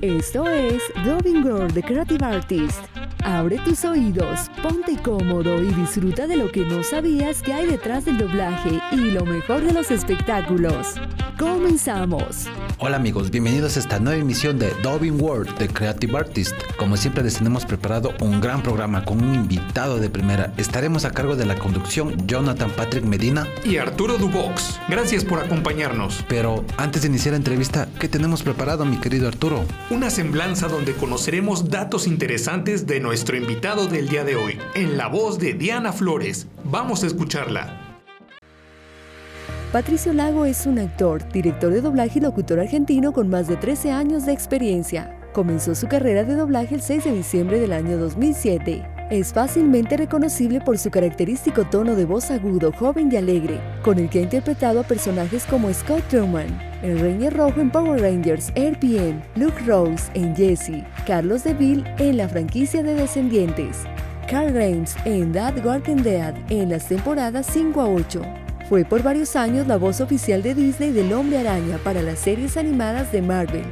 [0.00, 2.80] Esto es Dubbing World The Creative Artist.
[3.24, 8.04] Abre tus oídos, ponte cómodo y disfruta de lo que no sabías que hay detrás
[8.04, 10.94] del doblaje y lo mejor de los espectáculos.
[11.38, 12.46] Comenzamos.
[12.78, 16.54] Hola amigos, bienvenidos a esta nueva emisión de Dubbing World de Creative Artist.
[16.76, 20.52] Como siempre les tenemos preparado un gran programa con un invitado de primera.
[20.58, 24.78] Estaremos a cargo de la conducción Jonathan Patrick Medina y Arturo Dubox.
[24.88, 26.24] Gracias por acompañarnos.
[26.28, 29.64] Pero antes de iniciar la entrevista, ¿qué tenemos preparado mi querido Arturo?
[29.90, 35.08] Una semblanza donde conoceremos datos interesantes de nuestro invitado del día de hoy, en la
[35.08, 36.46] voz de Diana Flores.
[36.64, 37.83] Vamos a escucharla.
[39.74, 43.90] Patricio Lago es un actor, director de doblaje y locutor argentino con más de 13
[43.90, 45.18] años de experiencia.
[45.32, 48.86] Comenzó su carrera de doblaje el 6 de diciembre del año 2007.
[49.10, 54.08] Es fácilmente reconocible por su característico tono de voz agudo, joven y alegre, con el
[54.08, 59.24] que ha interpretado a personajes como Scott Truman, el Ranger Rojo en Power Rangers, RPM,
[59.34, 63.78] Luke Rose en Jesse, Carlos DeVille en la franquicia de Descendientes,
[64.30, 68.43] Carl Reigns en That Walking Dead en las temporadas 5 a 8.
[68.68, 72.56] Fue por varios años la voz oficial de Disney del Hombre Araña para las series
[72.56, 73.64] animadas de Marvel,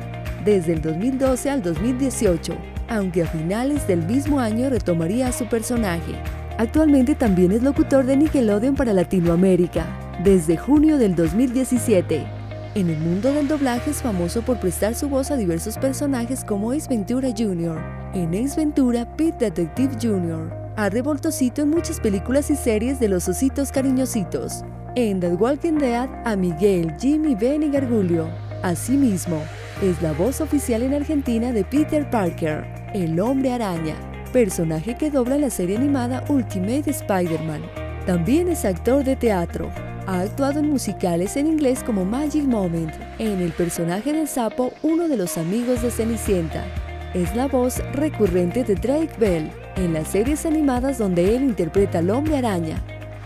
[0.45, 2.55] desde el 2012 al 2018,
[2.91, 6.13] aunque a finales del mismo año retomaría a su personaje.
[6.59, 9.87] Actualmente también es locutor de Nickelodeon para Latinoamérica,
[10.23, 12.27] desde junio del 2017.
[12.75, 16.71] En el mundo del doblaje es famoso por prestar su voz a diversos personajes como
[16.71, 17.81] Ace Ventura Jr.,
[18.13, 23.29] en Ace Ventura Pete Detective Jr., a Revoltosito en muchas películas y series de los
[23.29, 28.29] ositos cariñositos, en The Walking Dead a Miguel, Jimmy, Ben y Gargulio.
[28.63, 29.43] Asimismo,
[29.83, 33.95] es la voz oficial en Argentina de Peter Parker, el hombre araña,
[34.33, 37.63] personaje que dobla la serie animada Ultimate Spider-Man.
[38.07, 39.71] También es actor de teatro.
[40.07, 45.09] Ha actuado en musicales en inglés como Magic Moment, en el personaje del sapo uno
[45.09, 46.65] de los amigos de Cenicienta.
[47.15, 52.11] Es la voz recurrente de Drake Bell en las series animadas donde él interpreta al
[52.11, 52.83] hombre araña,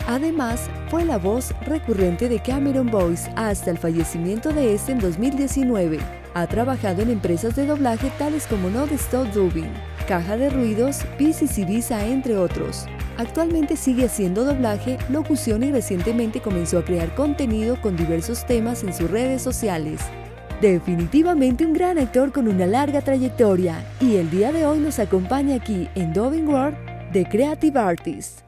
[0.07, 5.99] Además, fue la voz recurrente de Cameron Boyce hasta el fallecimiento de este en 2019.
[6.35, 9.73] Ha trabajado en empresas de doblaje tales como No Stop Dubbing,
[10.07, 12.87] Caja de Ruidos, Pisces y Visa, entre otros.
[13.19, 18.95] Actualmente sigue haciendo doblaje, locución y recientemente comenzó a crear contenido con diversos temas en
[18.95, 20.01] sus redes sociales.
[20.61, 25.57] Definitivamente un gran actor con una larga trayectoria y el día de hoy nos acompaña
[25.57, 26.77] aquí en Dubbing World
[27.13, 28.46] de Creative Artist.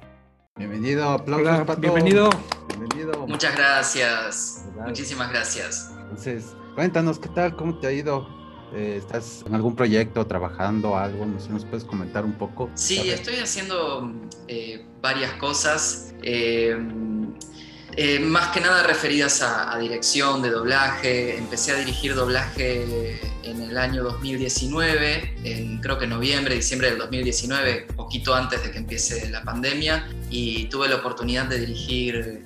[0.59, 2.31] Bienvenido, aplausos Bienvenido.
[2.77, 3.27] Bienvenido.
[3.29, 4.65] Muchas gracias.
[4.85, 5.93] Muchísimas gracias.
[6.01, 8.29] Entonces, cuéntanos qué tal, cómo te ha ido.
[8.75, 11.25] Eh, ¿Estás en algún proyecto, trabajando algo?
[11.25, 12.69] No sé, ¿nos puedes comentar un poco?
[12.75, 14.13] Sí, estoy haciendo
[14.49, 16.13] eh, varias cosas.
[16.23, 16.77] Eh,
[18.21, 21.37] más que nada referidas a, dirección de doblaje.
[21.37, 23.19] Empecé a dirigir doblaje
[23.51, 28.79] en el año 2019, en creo que noviembre, diciembre del 2019, poquito antes de que
[28.79, 32.43] empiece la pandemia, y tuve la oportunidad de dirigir eh,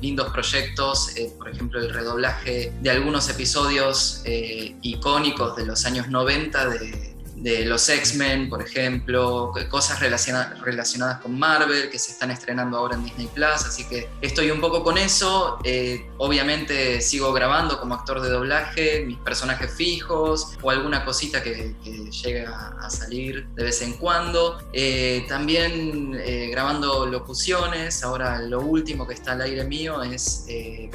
[0.00, 6.08] lindos proyectos, eh, por ejemplo el redoblaje de algunos episodios eh, icónicos de los años
[6.08, 12.78] 90 de de los X-Men, por ejemplo, cosas relacionadas con Marvel que se están estrenando
[12.78, 15.58] ahora en Disney Plus, así que estoy un poco con eso.
[15.64, 21.74] Eh, obviamente sigo grabando como actor de doblaje mis personajes fijos o alguna cosita que,
[22.22, 24.58] llega a salir de vez en cuando.
[24.72, 30.46] Eh, también eh, grabando locuciones, ahora lo último que está al aire mío es,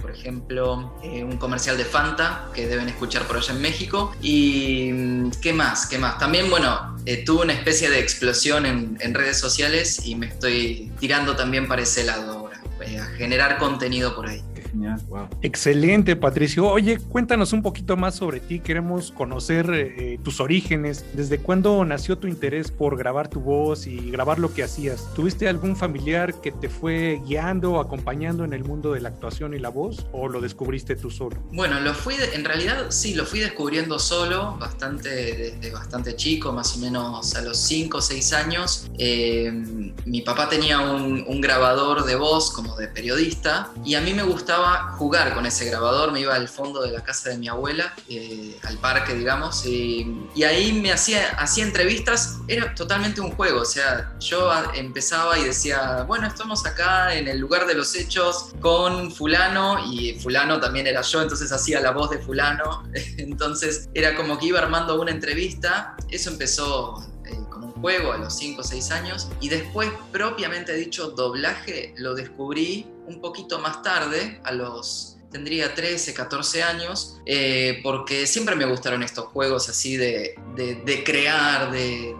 [0.02, 4.16] por ejemplo, un comercial de Fanta que deben escuchar por allá en México.
[4.22, 5.88] ¿Y mm, qué más?
[5.88, 6.18] ¿Qué más?
[6.18, 10.92] También bueno, eh, tuve una especie de explosión en, en, redes sociales y me estoy
[11.00, 14.44] tirando también para ese lado ahora, eh, a generar contenido por ahí.
[15.42, 16.68] Excelente, Patricio.
[16.68, 18.60] Oye, cuéntanos un poquito más sobre ti.
[18.60, 21.06] Queremos conocer eh, tus orígenes.
[21.14, 25.08] ¿Desde cuándo nació tu interés por grabar tu voz y grabar lo que hacías?
[25.16, 29.54] ¿Tuviste algún familiar que te fue guiando o acompañando en el mundo de la actuación
[29.54, 31.38] y la voz o lo descubriste tú solo?
[31.52, 36.76] Bueno, lo fui, en realidad sí, lo fui descubriendo solo, bastante, desde bastante chico, más
[36.76, 38.90] o menos a los 5 o 6 años.
[38.98, 39.52] Eh,
[40.06, 44.24] mi papá tenía un, un grabador de voz como de periodista y a mí me
[44.24, 44.67] gustaba
[44.98, 48.58] jugar con ese grabador, me iba al fondo de la casa de mi abuela, eh,
[48.64, 54.14] al parque, digamos, y, ahí me hacía, hacía entrevistas, era totalmente un juego, o sea,
[54.20, 59.78] yo empezaba y decía, bueno, estamos acá en el lugar de los hechos con fulano,
[59.92, 62.84] y fulano también era yo, entonces hacía la voz de fulano,
[63.18, 67.06] entonces era como que iba armando una entrevista, eso empezó
[67.82, 73.22] juego a los 5 o 6 años y después propiamente dicho doblaje lo descubrí un
[73.22, 79.26] poquito más tarde, a los tendría 13, 14 años, eh, porque siempre me gustaron estos
[79.26, 82.16] juegos así de, de, crear, de,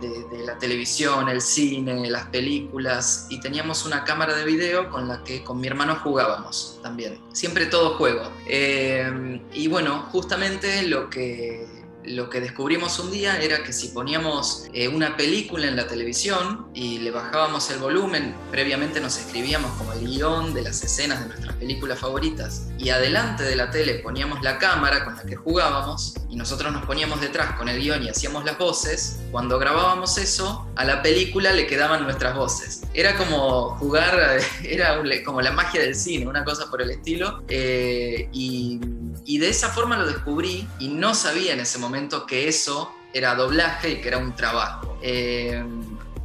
[0.46, 5.44] la televisión, el cine, las películas, y teníamos una cámara de video con la que
[5.44, 7.20] con mi hermano jugábamos también.
[7.34, 8.32] Siempre todo juego.
[8.48, 11.66] Eh, y bueno, justamente lo que
[12.08, 16.68] lo que descubrimos un día era que si poníamos eh, una película en la televisión
[16.74, 21.28] y le bajábamos el volumen, previamente nos escribíamos como el guion de las escenas de
[21.28, 26.16] nuestras películas favoritas, y adelante de la tele poníamos la cámara con la que jugábamos,
[26.30, 30.68] y nosotros nos poníamos detrás con el guion y hacíamos las voces, cuando grabábamos eso,
[30.76, 32.82] a la película le quedaban nuestras voces.
[32.94, 38.30] Era como jugar, era como la magia del cine, una cosa por el estilo, eh,
[38.32, 38.80] y
[39.28, 43.36] y de esa forma lo descubrí y no sabía en ese momento que eso era
[43.36, 44.98] doblaje y que era un trabajo.
[45.04, 45.64] Eh,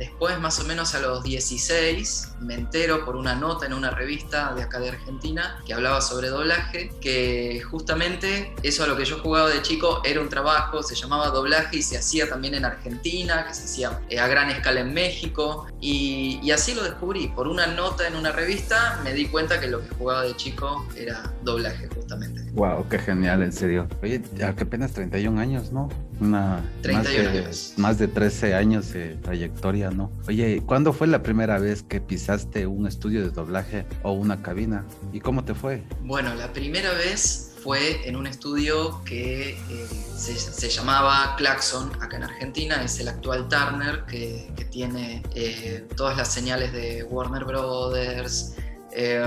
[0.02, 4.54] Después, más o menos a los 16, me entero por una nota en una revista
[4.54, 9.18] de acá de Argentina que hablaba sobre doblaje, que justamente eso a lo que yo
[9.18, 13.46] jugaba de chico era un trabajo, se llamaba doblaje y se hacía también en Argentina,
[13.46, 17.28] que se hacía eh, a gran escala en México, y, y así lo descubrí.
[17.28, 20.86] Por una nota en una revista me di cuenta que lo que jugaba de chico
[20.96, 22.42] era doblaje, justamente.
[22.52, 23.88] Wow, qué genial, en serio.
[24.02, 25.88] Oye, ya que apenas 31 años, ¿no?
[26.20, 27.74] Una, 31 más de, años.
[27.78, 30.10] Más de 13 años de trayectoria, ¿no?
[30.28, 32.31] Oye, ¿cuándo fue la primera vez que pisaste
[32.66, 34.84] un estudio de doblaje o una cabina?
[35.12, 35.82] ¿Y cómo te fue?
[36.02, 39.86] Bueno, la primera vez fue en un estudio que eh,
[40.16, 46.32] se, llamaba Claxon, acá en Argentina, es el actual Turner, que, tiene eh, todas las
[46.32, 48.54] señales de Warner Brothers.
[48.92, 49.22] Eh,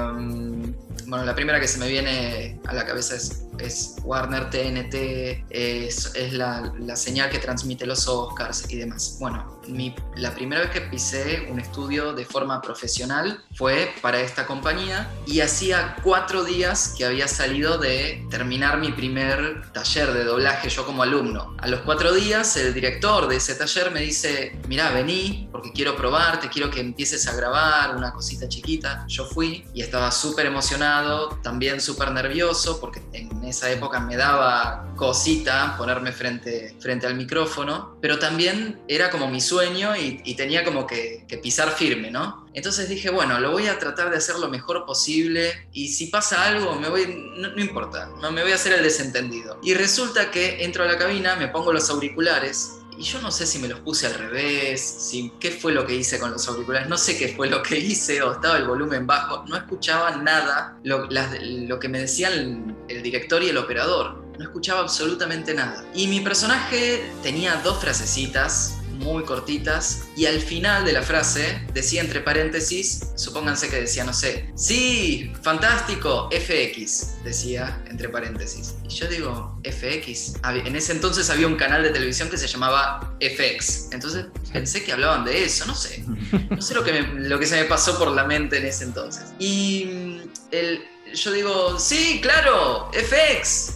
[1.08, 6.12] bueno, la primera que se me viene a la cabeza es, es Warner TNT, es,
[6.16, 9.18] es la, la, señal que transmite los Oscars y demás.
[9.20, 14.46] Bueno, mi, la primera vez que pisé un estudio de forma profesional fue para esta
[14.46, 20.70] compañía y hacía cuatro días que había salido de terminar mi primer taller de doblaje
[20.70, 21.56] yo como alumno.
[21.60, 25.96] A los cuatro días el director de ese taller me dice, mira, vení porque quiero
[25.96, 29.06] probarte, quiero que empieces a grabar una cosita chiquita.
[29.08, 30.95] Yo fui y estaba súper emocionado,
[31.42, 37.98] también súper nervioso porque en esa época me daba cosita ponerme frente, frente al micrófono,
[38.02, 42.46] pero también era como mi sueño y, tenía como que, que, pisar firme, ¿no?
[42.54, 46.46] Entonces dije, bueno, lo voy a tratar de hacer lo mejor posible y si pasa
[46.46, 49.60] algo, me voy, no, no importa, no me voy a hacer el desentendido.
[49.64, 53.46] Y resulta que entro a la cabina, me pongo los auriculares y yo no sé
[53.46, 56.88] si me los puse al revés, si, qué fue lo que hice con los auriculares,
[56.88, 60.78] no sé qué fue lo que hice o estaba el volumen bajo, no escuchaba nada
[60.84, 65.86] lo, lo que me decían el, el director y el operador, no escuchaba absolutamente nada.
[65.94, 72.02] Y mi personaje tenía dos frasecitas muy cortitas y al final de la frase decía
[72.02, 78.76] entre paréntesis, supónganse que decía, no sé, sí, fantástico, FX, decía entre paréntesis.
[78.84, 80.36] Y yo digo, FX.
[80.66, 83.90] En ese entonces había un canal de televisión que se llamaba FX.
[83.92, 86.04] Entonces pensé que hablaban de eso, no sé.
[86.50, 88.84] No sé lo que, me, lo que se me pasó por la mente en ese
[88.84, 89.34] entonces.
[89.40, 90.22] Y
[90.52, 90.84] el,
[91.16, 93.76] yo digo, sí, claro, FX.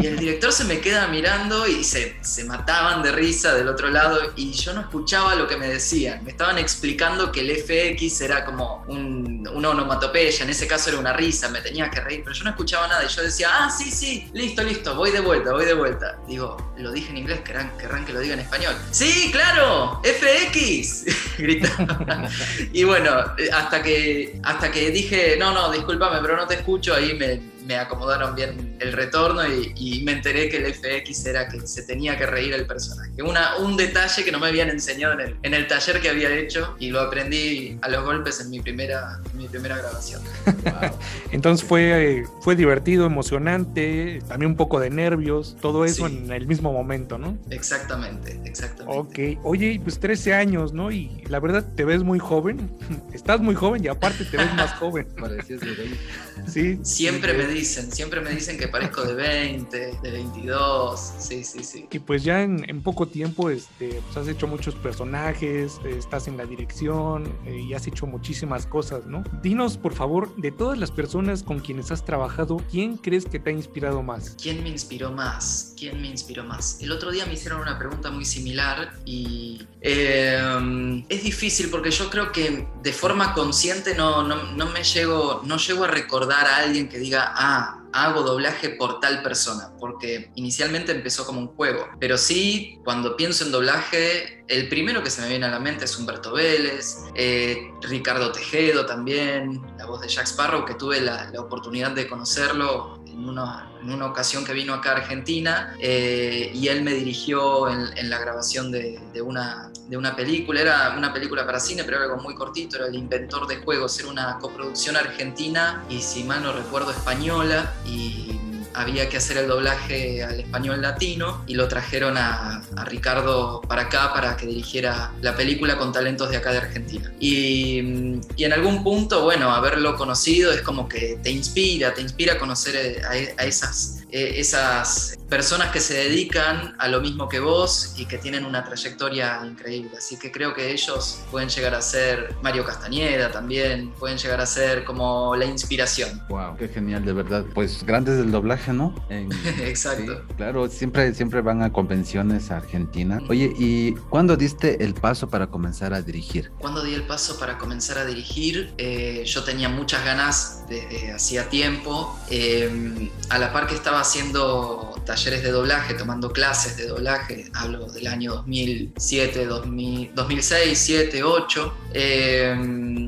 [0.00, 3.90] Y el director se me queda mirando y se, se, mataban de risa del otro
[3.90, 6.24] lado y yo no escuchaba lo que me decían.
[6.24, 10.98] Me estaban explicando que el FX era como un, una onomatopeya, en ese caso era
[10.98, 13.70] una risa, me tenía que reír, pero yo no escuchaba nada y yo decía, ah,
[13.70, 16.18] sí, sí, listo, listo, voy de vuelta, voy de vuelta.
[16.26, 18.74] Digo, lo dije en inglés, querrán, querrán que lo diga en español.
[18.90, 21.04] Sí, claro, FX,
[21.38, 22.28] gritaba.
[22.72, 23.10] y bueno,
[23.52, 27.76] hasta que, hasta que dije, no, no, discúlpame, pero no te escucho, ahí me, me
[27.76, 32.16] acomodaron bien el retorno y, y, me enteré que el FX era que se tenía
[32.16, 33.10] que reír el personaje.
[33.22, 36.32] Una, un detalle que no me habían enseñado en el, en el taller que había
[36.34, 40.22] hecho y lo aprendí a los golpes en mi primera, en mi primera grabación.
[40.62, 40.96] Wow.
[41.32, 46.16] Entonces fue, fue divertido, emocionante, también un poco de nervios, todo eso sí.
[46.16, 47.36] en el mismo momento, ¿no?
[47.50, 49.36] Exactamente, exactamente.
[49.36, 50.92] Ok, oye, pues 13 años, ¿no?
[50.92, 52.70] Y la verdad te ves muy joven,
[53.12, 55.08] estás muy joven y aparte te ves más joven.
[55.18, 55.98] Parecías de 20.
[56.46, 56.78] Sí.
[56.82, 57.38] Siempre sí.
[57.38, 61.86] me dicen, siempre me dicen que parezco de 20, de 22, sí, sí, sí.
[61.90, 66.28] Y pues ya en, en poco tiempo este, pues has hecho muchos personajes, eh, estás
[66.28, 69.22] en la dirección eh, y has hecho muchísimas cosas, ¿no?
[69.42, 73.50] Dinos, por favor, de todas las personas con quienes has trabajado, ¿quién crees que te
[73.50, 74.36] ha inspirado más?
[74.40, 75.74] ¿Quién me inspiró más?
[75.78, 76.78] ¿Quién me inspiró más?
[76.80, 82.08] El otro día me hicieron una pregunta muy similar y eh, es difícil porque yo
[82.10, 86.56] creo que de forma consciente no, no, no me llego, no llego a recordar a
[86.58, 91.88] alguien que diga, ah, hago doblaje por tal persona, porque inicialmente empezó como un juego,
[92.00, 95.84] pero sí, cuando pienso en doblaje, el primero que se me viene a la mente
[95.84, 101.30] es Humberto Vélez, eh, Ricardo Tejedo también, la voz de Jack Sparrow, que tuve la,
[101.30, 106.50] la oportunidad de conocerlo en una, en una ocasión que vino acá a Argentina eh,
[106.54, 110.60] y él me dirigió en, la grabación de, una, de una película.
[110.60, 112.76] Era una película para cine, pero era algo muy cortito.
[112.76, 113.98] Era El Inventor de Juegos.
[113.98, 117.74] Era una coproducción argentina y, si mal no recuerdo, española.
[117.86, 118.38] Y
[118.74, 124.12] había que hacer el doblaje al español latino y lo trajeron a, Ricardo para acá
[124.12, 127.12] para que dirigiera la película con talentos de acá de Argentina.
[127.20, 132.34] Y, y, en algún punto, bueno, haberlo conocido es como que te inspira, te inspira
[132.34, 137.94] a conocer a, esas, eh, esas personas que se dedican a lo mismo que vos
[137.96, 139.92] y que tienen una trayectoria increíble.
[139.96, 144.46] Así que creo que ellos pueden llegar a ser Mario Castañeda también, pueden llegar a
[144.46, 146.20] ser como la inspiración.
[146.28, 147.46] Wow, qué genial, de verdad.
[147.54, 148.94] Pues grandes del doblaje, ¿no?
[149.08, 150.22] Exacto.
[150.36, 153.18] claro, siempre, siempre van a convenciones a Argentina.
[153.30, 156.50] Oye, ¿y cuándo diste el paso para comenzar a dirigir?
[156.58, 161.48] Cuando di el paso para comenzar a dirigir, eh, yo tenía muchas ganas desde hacía
[161.48, 162.18] tiempo.
[162.28, 167.86] Eh, a la par que estaba haciendo talleres de doblaje, tomando clases de doblaje, hablo
[167.86, 171.74] del año 2007, 2006, 2007, 2008,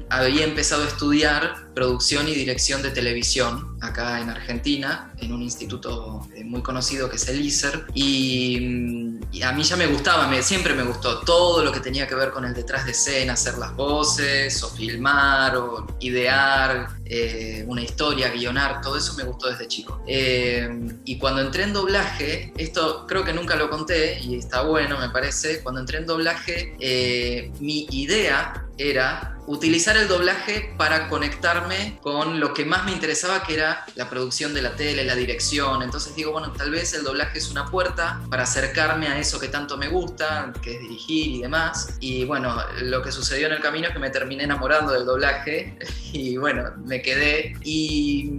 [0.09, 6.27] había empezado a estudiar producción y dirección de televisión acá en Argentina, en un instituto
[6.35, 7.87] eh, muy conocido que es el ISER.
[7.95, 12.15] Y, a mí ya me gustaba, me, siempre me gustó todo lo que tenía que
[12.15, 17.83] ver con el detrás de escena, hacer las voces, o filmar, o idear eh, una
[17.83, 20.03] historia, guionar, todo eso me gustó desde chico.
[20.07, 24.99] Eh, y cuando entré en doblaje, esto creo que nunca lo conté y está bueno,
[24.99, 32.41] me parece, cuando entré en doblaje, mi idea era utilizar el doblaje para conectarme con
[32.41, 35.83] lo que más me interesaba, que era la producción de la tele, la dirección.
[35.83, 39.49] Entonces digo, bueno, tal vez el doblaje es una puerta para acercarme a eso que
[39.49, 41.97] tanto me gusta, que es dirigir y demás.
[42.01, 45.79] Y bueno, lo que sucedió en el camino es que me terminé enamorando del doblaje
[46.13, 47.55] y bueno, me quedé.
[47.63, 48.31] Y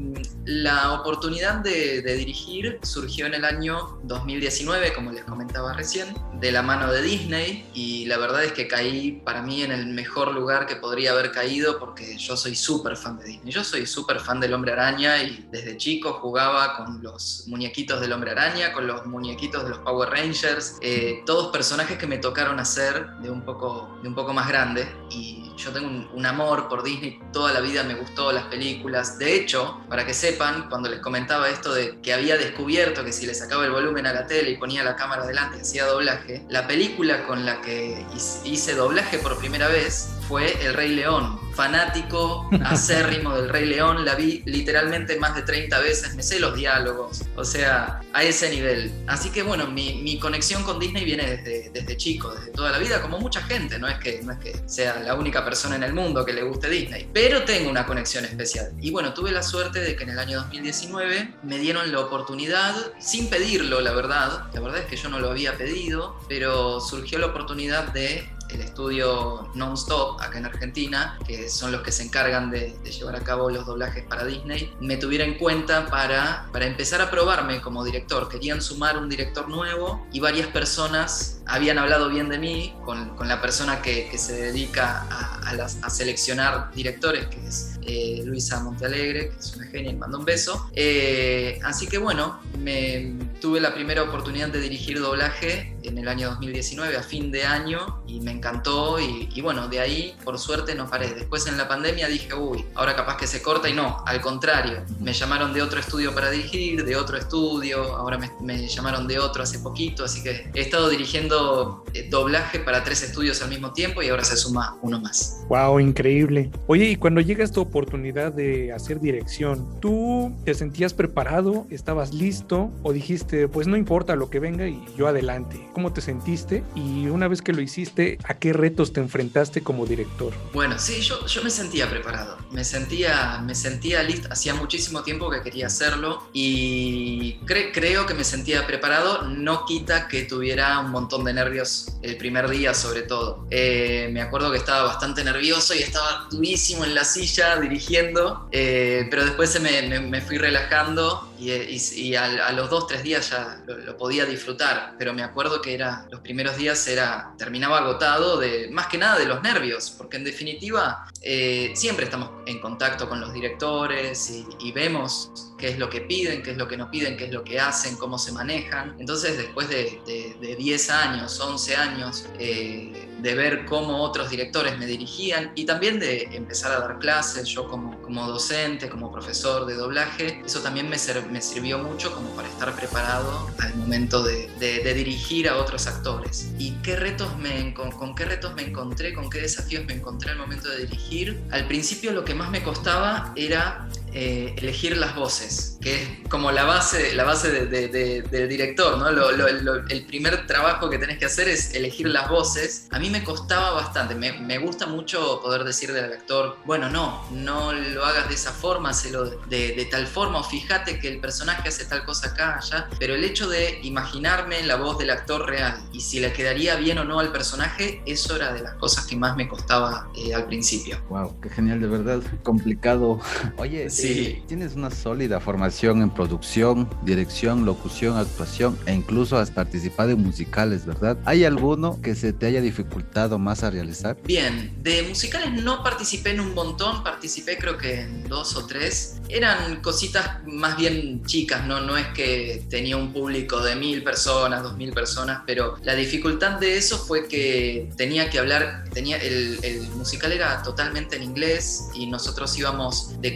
[0.45, 6.61] la oportunidad de, dirigir surgió en el año 2019, como les comentaba recién, de la
[6.61, 10.65] mano de Disney y la verdad es que caí para mí en el mejor lugar
[10.65, 13.53] que podría haber caído porque yo soy súper fan de Disney.
[13.53, 18.13] Yo soy súper fan del hombre araña y desde chico jugaba con los muñequitos del
[18.13, 22.60] hombre araña, con los muñequitos de los Power Rangers, eh, todos personajes que me tocaron
[22.60, 26.84] hacer de un poco, de un poco más grande y yo tengo un, amor por
[26.84, 29.17] Disney, toda la vida me gustó las películas.
[29.20, 33.25] De hecho, para que sepan, cuando les comentaba esto de que había descubierto que si
[33.25, 36.67] le sacaba el volumen a la tele y ponía la cámara delante hacía doblaje, la
[36.67, 38.05] película con la que
[38.44, 41.39] hice doblaje por primera vez fue El Rey León.
[41.55, 46.53] Fanático, acérrimo del Rey León, la vi literalmente más de 30 veces, me sé los
[46.53, 48.91] diálogos, o sea, a ese nivel.
[49.08, 53.01] Así que bueno, mi, conexión con Disney viene desde, desde, chico, desde toda la vida,
[53.01, 55.94] como mucha gente, no es, que, no es que sea la única persona en el
[55.94, 58.74] mundo que le guste Disney, pero tengo una conexión especial.
[58.82, 62.75] Y bueno, tuve la suerte de que en el año 2019 me dieron la oportunidad,
[63.00, 67.17] sin pedirlo, la verdad, la verdad es que yo no lo había pedido, pero surgió
[67.20, 72.51] la oportunidad de el estudio Nonstop acá en Argentina, que son los que se encargan
[72.51, 77.01] de, llevar a cabo los doblajes para Disney, me tuviera en cuenta para, para empezar
[77.01, 78.29] a probarme como director.
[78.29, 83.27] Querían sumar un director nuevo y varias personas habían hablado bien de mí con, con
[83.27, 85.41] la persona que, que, se dedica a,
[85.83, 90.25] a, seleccionar directores, que es eh, Luisa Montealegre, que es una genia y mando un
[90.25, 90.69] beso.
[90.73, 96.29] Eh, así que bueno, me, tuve la primera oportunidad de dirigir doblaje en el año
[96.29, 98.99] 2019, a fin de año, y me encantó.
[98.99, 101.13] Y, bueno, de ahí, por suerte, no paré.
[101.13, 104.83] Después en la pandemia dije, uy, ahora capaz que se corta, y no, al contrario.
[104.99, 109.19] Me llamaron de otro estudio para dirigir, de otro estudio, ahora me, me llamaron de
[109.19, 113.71] otro hace poquito, así que he estado dirigiendo eh, doblaje para tres estudios al mismo
[113.73, 115.43] tiempo y ahora se suma uno más.
[115.49, 116.51] Wow, increíble.
[116.67, 121.67] Oye, y cuando llega esta oportunidad de hacer dirección, ¿tú te sentías preparado?
[121.69, 122.71] ¿Estabas listo?
[122.83, 125.59] ¿O dijiste, pues no importa lo que venga y yo adelante?
[125.75, 126.63] ¿Cómo te sentiste?
[126.74, 130.34] Y una vez que lo hiciste, ¿a qué retos te enfrentaste como director?
[130.53, 132.38] Bueno, sí, yo, yo me sentía preparado.
[132.50, 134.29] Me sentía, me sentía listo.
[134.32, 139.24] Hacía muchísimo tiempo que quería hacerlo y creo que me sentía preparado.
[139.24, 143.46] No quita que tuviera un montón de nervios el primer día sobre todo.
[143.50, 149.08] Eh, me acuerdo que estaba bastante nervioso y estaba durísimo en la silla dirigiendo, eh,
[149.10, 154.25] pero después se me, fui relajando y, a, los dos, tres días ya lo, podía
[154.25, 158.98] disfrutar, pero me acuerdo que era, los primeros días era, terminaba agotado de, más que
[158.98, 164.31] nada de los nervios, porque en definitiva eh, siempre estamos en contacto con los directores
[164.60, 167.31] y, vemos qué es lo que piden, qué es lo que no piden, qué es
[167.31, 168.95] lo que hacen, cómo se manejan.
[169.00, 174.77] Entonces después de, de, de 10 años, 11 años, eh, de ver cómo otros directores
[174.77, 179.65] me dirigían y también de empezar a dar clases, yo como, como docente, como profesor
[179.65, 180.98] de doblaje, eso también me,
[181.31, 186.51] me sirvió mucho como para estar preparado al momento de, de, dirigir a otros actores.
[186.57, 190.38] ¿Y qué retos me, con, qué retos me encontré, con qué desafíos me encontré al
[190.38, 191.41] momento de dirigir?
[191.51, 196.50] Al principio lo que más me costaba era eh, elegir las voces, que es como
[196.50, 199.10] la base, la base del director, ¿no?
[199.10, 202.88] el primer trabajo que tenés que hacer es elegir las voces.
[202.91, 207.74] A mí me costaba bastante, me, gusta mucho poder decirle al actor, bueno, no, no
[207.74, 211.84] lo hagas de esa forma, hazlo de, tal forma, o fíjate que el personaje hace
[211.84, 216.00] tal cosa acá, allá, pero el hecho de imaginarme la voz del actor real y
[216.00, 219.36] si le quedaría bien o no al personaje, eso era de las cosas que más
[219.36, 221.03] me costaba eh, al principio.
[221.10, 223.19] Wow, qué genial, de verdad, complicado.
[223.57, 224.04] Oye, sí
[224.47, 230.85] Tienes una sólida formación en producción, dirección, locución, actuación e incluso has participado en musicales,
[230.85, 231.17] ¿verdad?
[231.25, 234.17] ¿Hay alguno que se te haya dificultado más a realizar?
[234.24, 239.21] Bien, de musicales no participé en un montón, participé creo que en dos o tres.
[239.29, 241.81] Eran cositas más bien chicas, ¿no?
[241.81, 246.59] No es que tenía un público de mil personas, dos mil personas, pero la dificultad
[246.59, 249.59] de eso fue que tenía que hablar, tenía, el,
[249.95, 253.35] musical era totalmente en inglés y nosotros íbamos de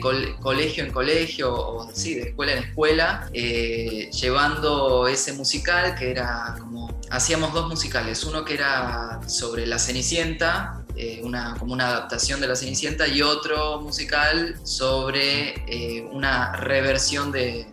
[0.60, 6.58] colegio en colegio, o sí, de escuela en escuela, eh, llevando ese musical que era
[6.60, 12.42] como, hacíamos dos musicales, uno que era sobre la Cenicienta, eh, una, como una adaptación
[12.42, 17.68] de La Cenicienta y otro musical sobre eh, una reversión de,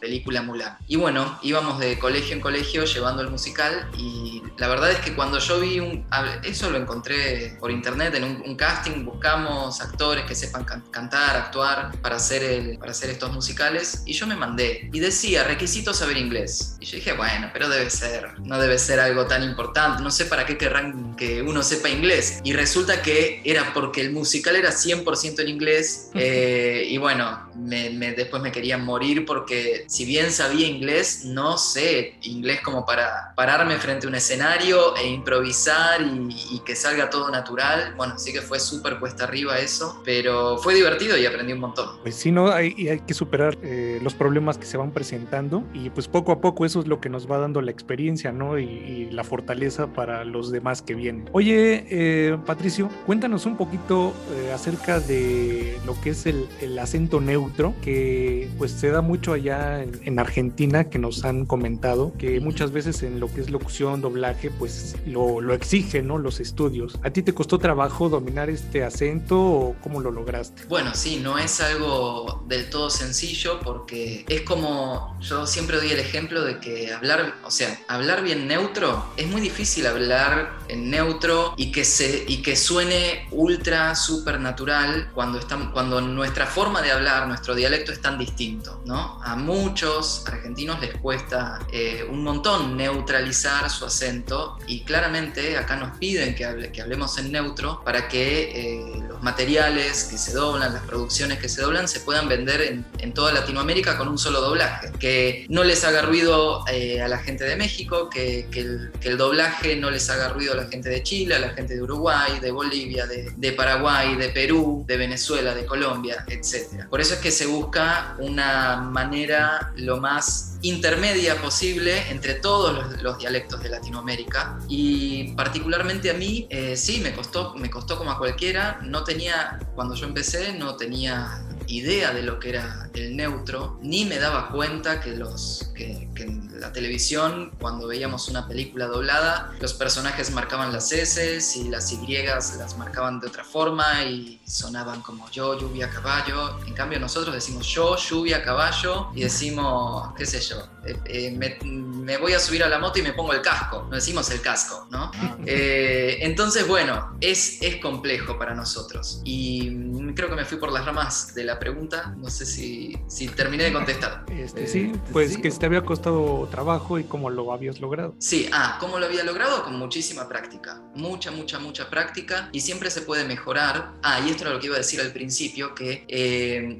[0.00, 0.76] película Mulan.
[0.88, 5.14] Y bueno, íbamos de colegio en colegio llevando el musical y la verdad es que
[5.14, 6.06] cuando yo vi un...
[6.42, 12.16] Eso lo encontré por internet en un, casting, buscamos actores que sepan cantar, actuar para
[12.16, 16.76] hacer, el, para hacer estos musicales y yo me mandé y decía requisito saber inglés.
[16.80, 20.24] Y yo dije, bueno, pero debe ser, no debe ser algo tan importante, no sé
[20.24, 22.40] para qué querrán que uno sepa inglés.
[22.44, 28.12] Y resulta que era porque el musical era 100% en inglés eh, y bueno, me,
[28.12, 33.76] después me querían morir porque si bien sabía inglés, no sé inglés como para pararme
[33.76, 37.94] frente a un escenario e improvisar y, que salga todo natural.
[37.96, 41.88] Bueno, sí que fue súper cuesta arriba eso, pero fue divertido y aprendí un montón.
[42.02, 42.50] Pues sí, ¿no?
[42.50, 46.40] Hay, hay que superar eh, los problemas que se van presentando y pues poco a
[46.40, 48.58] poco eso es lo que nos va dando la experiencia, ¿no?
[48.58, 51.28] Y, la fortaleza para los demás que vienen.
[51.32, 57.49] Oye, eh, Patricio, cuéntanos un poquito eh, acerca de lo que es el, acento neutro,
[57.82, 63.02] que pues se da mucho allá en, Argentina, que nos han comentado, que muchas veces
[63.02, 66.18] en lo que es locución, doblaje, pues lo, lo exige, ¿no?
[66.18, 66.98] Los estudios.
[67.02, 70.64] ¿A ti te costó trabajo dominar este acento o cómo lo lograste?
[70.68, 75.98] Bueno, sí, no es algo del todo sencillo porque es como, yo siempre doy el
[75.98, 81.54] ejemplo de que hablar, o sea, hablar bien neutro, es muy difícil hablar en neutro
[81.56, 87.28] y que se que suene ultra, super natural cuando, estamos, cuando nuestra forma de hablar,
[87.40, 89.18] nuestro dialecto es tan distinto, ¿no?
[89.24, 95.96] A muchos argentinos les cuesta eh, un montón neutralizar su acento y claramente acá nos
[95.96, 100.74] piden que, hable, que hablemos en neutro para que eh, los materiales que se doblan,
[100.74, 104.42] las producciones que se doblan, se puedan vender en, en toda Latinoamérica con un solo
[104.42, 104.92] doblaje.
[105.00, 109.08] Que no les haga ruido eh, a la gente de México, que, que, el, que
[109.08, 111.82] el doblaje no les haga ruido a la gente de Chile, a la gente de
[111.82, 116.86] Uruguay, de Bolivia, de, Paraguay, de Perú, de Venezuela, de Colombia, etc.
[116.90, 123.18] Por eso es que se busca una manera lo más intermedia posible entre todos los,
[123.18, 124.58] dialectos de Latinoamérica.
[124.68, 128.80] Y particularmente a mí eh, sí me costó me costó como a cualquiera.
[128.82, 134.04] No tenía cuando yo empecé no tenía idea de lo que era el neutro, ni
[134.04, 139.72] me daba cuenta que, los, que, en la televisión, cuando veíamos una película doblada, los
[139.74, 145.30] personajes marcaban las S y las Y las marcaban de otra forma y sonaban como
[145.30, 146.58] yo, lluvia, caballo.
[146.66, 152.16] En cambio nosotros decimos yo, lluvia, caballo y decimos, qué sé yo, eh, eh, me,
[152.18, 154.88] voy a subir a la moto y me pongo el casco, no decimos el casco,
[154.90, 155.10] ¿no?
[155.14, 155.36] Ah.
[155.46, 160.84] Eh, entonces, bueno, es, es complejo para nosotros y creo que me fui por las
[160.84, 164.24] ramas de la pregunta, no sé si, si terminé de contestar.
[164.28, 168.14] Este, sí, pues que te había costado trabajo y cómo lo habías logrado.
[168.18, 169.62] Sí, ah, ¿cómo lo había logrado?
[169.62, 173.92] Con muchísima práctica, mucha, mucha, mucha práctica y siempre se puede mejorar.
[174.02, 176.04] Ah, y esto era lo que iba a decir al principio, que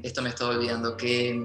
[0.03, 1.39] esto me estaba olvidando, que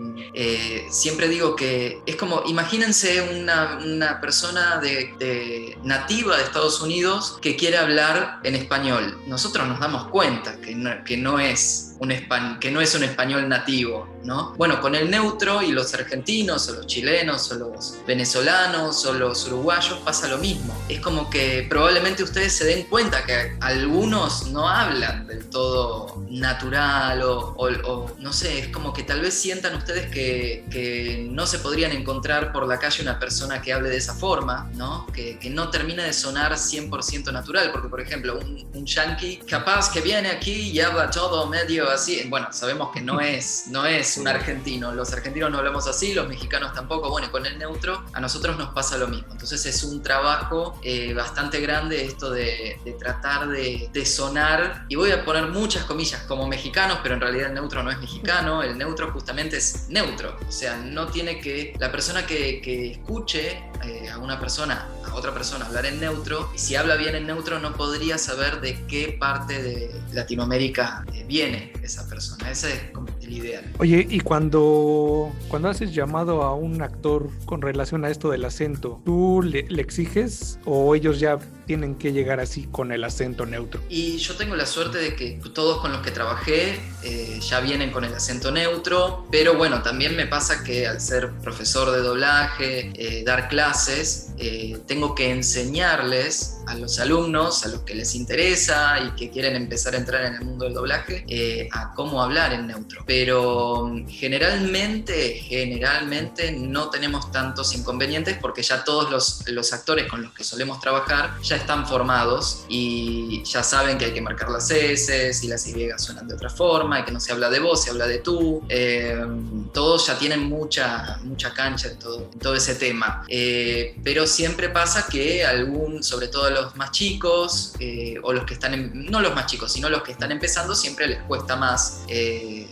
[0.91, 7.57] siempre digo que es como imagínense una, una persona de, nativa de Estados Unidos que
[7.57, 9.19] quiere hablar en español.
[9.27, 12.13] Nosotros nos damos cuenta que no, que no es un
[12.61, 14.55] que no es un español nativo, ¿no?
[14.57, 19.47] Bueno, con el neutro y los argentinos o los chilenos o los venezolanos o los
[19.47, 20.77] uruguayos pasa lo mismo.
[20.89, 27.23] Es como que probablemente ustedes se den cuenta que algunos no hablan del todo natural
[27.23, 31.93] o, no sé, es como que tal vez sientan ustedes que, que, no se podrían
[31.93, 35.07] encontrar por la calle una persona que hable de esa forma, ¿no?
[35.13, 39.91] Que, que no termina de sonar 100% natural, porque por ejemplo, un, un yankee capaz
[39.91, 44.16] que viene aquí y habla todo medio así, bueno, sabemos que no es, no es
[44.17, 48.21] un argentino, los argentinos no hablamos así, los mexicanos tampoco, bueno, con el neutro a
[48.21, 53.49] nosotros nos pasa lo mismo, entonces es un trabajo eh, bastante grande esto de, tratar
[53.49, 57.55] de, de, sonar, y voy a poner muchas comillas como mexicanos, pero en realidad el
[57.55, 61.91] neutro no es mexicano, el neutro justamente es neutro, o sea, no tiene que, la
[61.91, 66.59] persona que, que escuche eh, a una persona, a otra persona hablar en neutro, y
[66.59, 71.73] si habla bien en neutro no podría saber de qué parte de Latinoamérica eh, viene
[71.83, 72.51] esa persona.
[72.51, 73.65] Ese es como el ideal.
[73.79, 79.01] Oye, y cuando, cuando haces llamado a un actor con relación a esto del acento,
[79.05, 83.83] ¿tú le, le exiges o ellos ya tienen que llegar así con el acento neutro?
[83.89, 87.91] Y yo tengo la suerte de que todos con los que trabajé eh, ya vienen
[87.91, 92.93] con el acento neutro, pero bueno, también me pasa que al ser profesor de doblaje,
[92.95, 98.99] eh, dar clases, eh, tengo que enseñarles a los alumnos, a los que les interesa
[99.01, 102.67] y que quieren empezar a entrar en el mundo del doblaje, a cómo hablar en
[102.67, 103.05] neutro.
[103.07, 110.23] Pero mm, generalmente, generalmente no tenemos tantos inconvenientes porque ya todos los, los actores con
[110.23, 114.71] los que solemos trabajar ya están formados y ya saben que hay que marcar las
[114.71, 117.85] S y las Y suenan de otra forma y que no se habla de vos,
[117.85, 118.63] se habla de tú.
[118.69, 119.25] Eh,
[119.73, 123.25] todos ya tienen mucha, mucha cancha en todo, todo ese tema.
[123.29, 128.55] Eh, pero siempre pasa que algún, sobre todo los más chicos, eh, o los que
[128.55, 132.03] están, no los más chicos, sino los que están empezando, siempre les cuesta más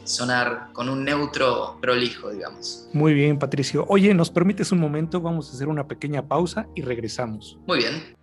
[0.04, 0.33] sonar
[0.72, 2.88] con un neutro prolijo, digamos.
[2.92, 3.84] Muy bien, Patricio.
[3.88, 5.20] Oye, ¿nos permites un momento?
[5.20, 7.58] Vamos a hacer una pequeña pausa y regresamos.
[7.66, 8.14] Muy bien.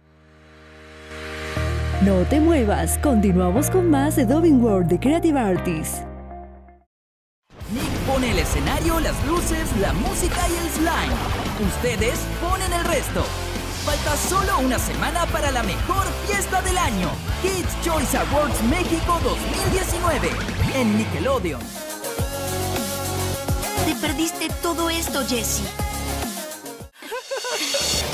[2.01, 6.01] No te muevas, continuamos con más de Dubbing World de Creative Artists.
[7.71, 11.15] Nick pone el escenario, las luces, la música y el slime.
[11.63, 13.23] Ustedes ponen el resto.
[13.85, 17.09] Falta solo una semana para la mejor fiesta del año.
[17.41, 20.29] Kids Choice Awards México 2019
[20.75, 21.90] en Nickelodeon.
[23.91, 25.65] Te perdiste todo esto, Jessie.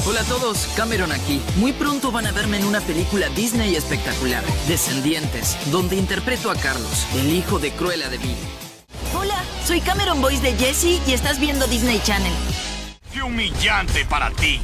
[0.07, 1.39] Hola a todos, Cameron aquí.
[1.57, 7.05] Muy pronto van a verme en una película Disney espectacular, Descendientes, donde interpreto a Carlos,
[7.13, 8.35] el hijo de Cruella de Vil.
[9.15, 12.33] Hola, soy Cameron Boyce de Jessie y estás viendo Disney Channel.
[13.13, 14.59] ¡Qué humillante para ti!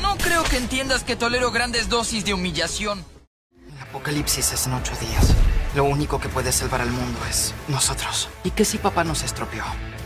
[0.00, 3.04] No creo que entiendas que tolero grandes dosis de humillación.
[3.50, 5.34] El apocalipsis es en ocho días.
[5.74, 8.28] Lo único que puede salvar al mundo es nosotros.
[8.44, 9.64] ¿Y qué si papá nos estropeó?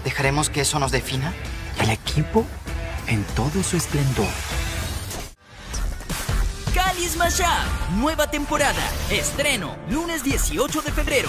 [0.09, 1.35] ¿Dejaremos que eso nos defina?
[1.83, 2.47] El equipo
[3.09, 4.33] en todo su esplendor.
[6.75, 7.42] Cali Smash
[7.99, 8.81] nueva temporada.
[9.11, 11.29] Estreno, lunes 18 de febrero.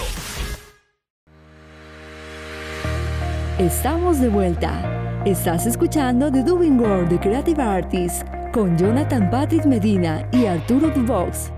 [3.58, 5.22] Estamos de vuelta.
[5.26, 11.52] Estás escuchando The Doing World de Creative Artists con Jonathan Patrick Medina y Arturo Dubox.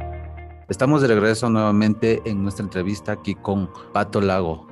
[0.68, 4.71] Estamos de regreso nuevamente en nuestra entrevista aquí con Pato Lago.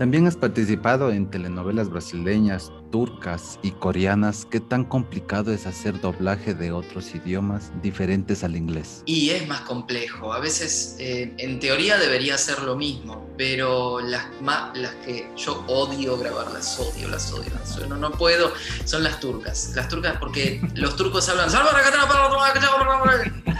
[0.00, 6.54] También has participado en telenovelas brasileñas, turcas y coreanas, ¿qué tan complicado es hacer doblaje
[6.54, 9.02] de otros idiomas diferentes al inglés?
[9.06, 10.32] Y es más complejo.
[10.32, 14.26] A veces, eh, en teoría, debería ser lo mismo, pero las,
[14.74, 17.50] las que yo odio grabar, las odio, las odio,
[17.88, 18.52] No, no puedo,
[18.84, 19.72] son las turcas.
[19.74, 21.50] Las turcas, porque los turcos hablan.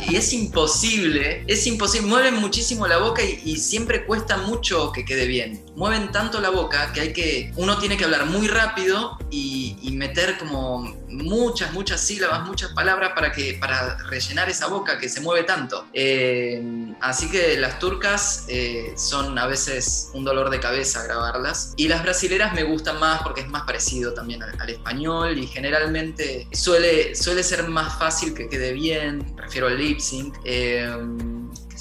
[0.08, 2.08] Y es imposible, es imposible.
[2.08, 5.64] Mueven muchísimo la boca y, y siempre cuesta mucho que quede bien.
[5.76, 7.52] Mueven tanto la boca que hay que.
[7.56, 13.32] Uno tiene que hablar muy rápido y, meter como muchas, muchas sílabas, muchas palabras para,
[13.32, 15.86] que, para rellenar esa boca que se mueve tanto.
[15.92, 21.74] Eh, así que las turcas eh, son a veces un dolor de cabeza grabarlas.
[21.76, 26.46] Y las brasileras me gustan más porque es más parecido también al, español y generalmente
[26.52, 30.34] suele, suele ser más fácil que quede bien, refiero al lip sync.
[30.44, 30.88] Eh,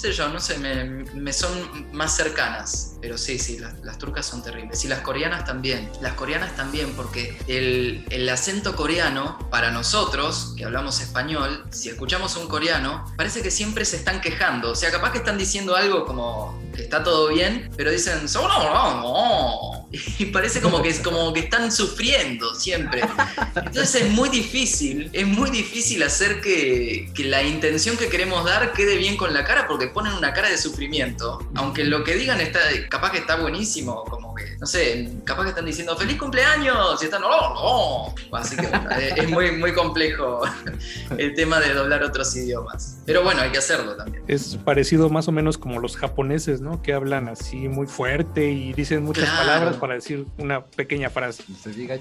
[0.00, 1.50] sé yo, no sé, me, son
[1.92, 2.96] más cercanas.
[3.00, 4.84] Pero sí, sí, las, turcas son terribles.
[4.84, 5.90] Y las coreanas también.
[6.00, 12.36] Las coreanas también, porque el, el, acento coreano, para nosotros, que hablamos español, si escuchamos
[12.36, 14.70] un coreano, parece que siempre se están quejando.
[14.70, 18.48] O sea, capaz que están diciendo algo como que está todo bien, pero dicen, no,
[18.48, 19.80] no, no
[20.18, 23.02] y parece como que, como que están sufriendo siempre.
[23.56, 28.72] Entonces es muy difícil, es muy difícil hacer que, que, la intención que queremos dar
[28.72, 31.46] quede bien con la cara porque ponen una cara de sufrimiento.
[31.54, 35.48] Aunque lo que digan está, capaz que está buenísimo, como que, no sé, capaz que
[35.50, 38.14] están diciendo feliz cumpleaños y están, no, no.
[38.36, 38.68] Así que
[39.16, 40.42] es muy, muy complejo
[41.16, 42.98] el tema de doblar otros idiomas.
[43.06, 44.24] Pero bueno, hay que hacerlo también.
[44.26, 46.82] Es parecido más o menos como los japoneses, ¿no?
[46.82, 51.44] Que hablan así muy fuerte y dicen muchas palabras para decir una pequeña frase.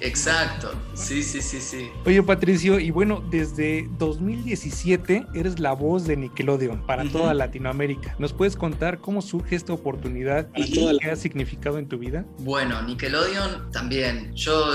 [0.01, 1.89] Exacto, sí, sí, sí, sí.
[2.05, 8.15] Oye, Patricio, y bueno, desde 2017 eres la voz de Nickelodeon para toda Latinoamérica.
[8.17, 12.25] ¿Nos puedes contar cómo surge esta oportunidad y qué ha significado en tu vida?
[12.39, 14.33] Bueno, Nickelodeon también.
[14.35, 14.73] Yo,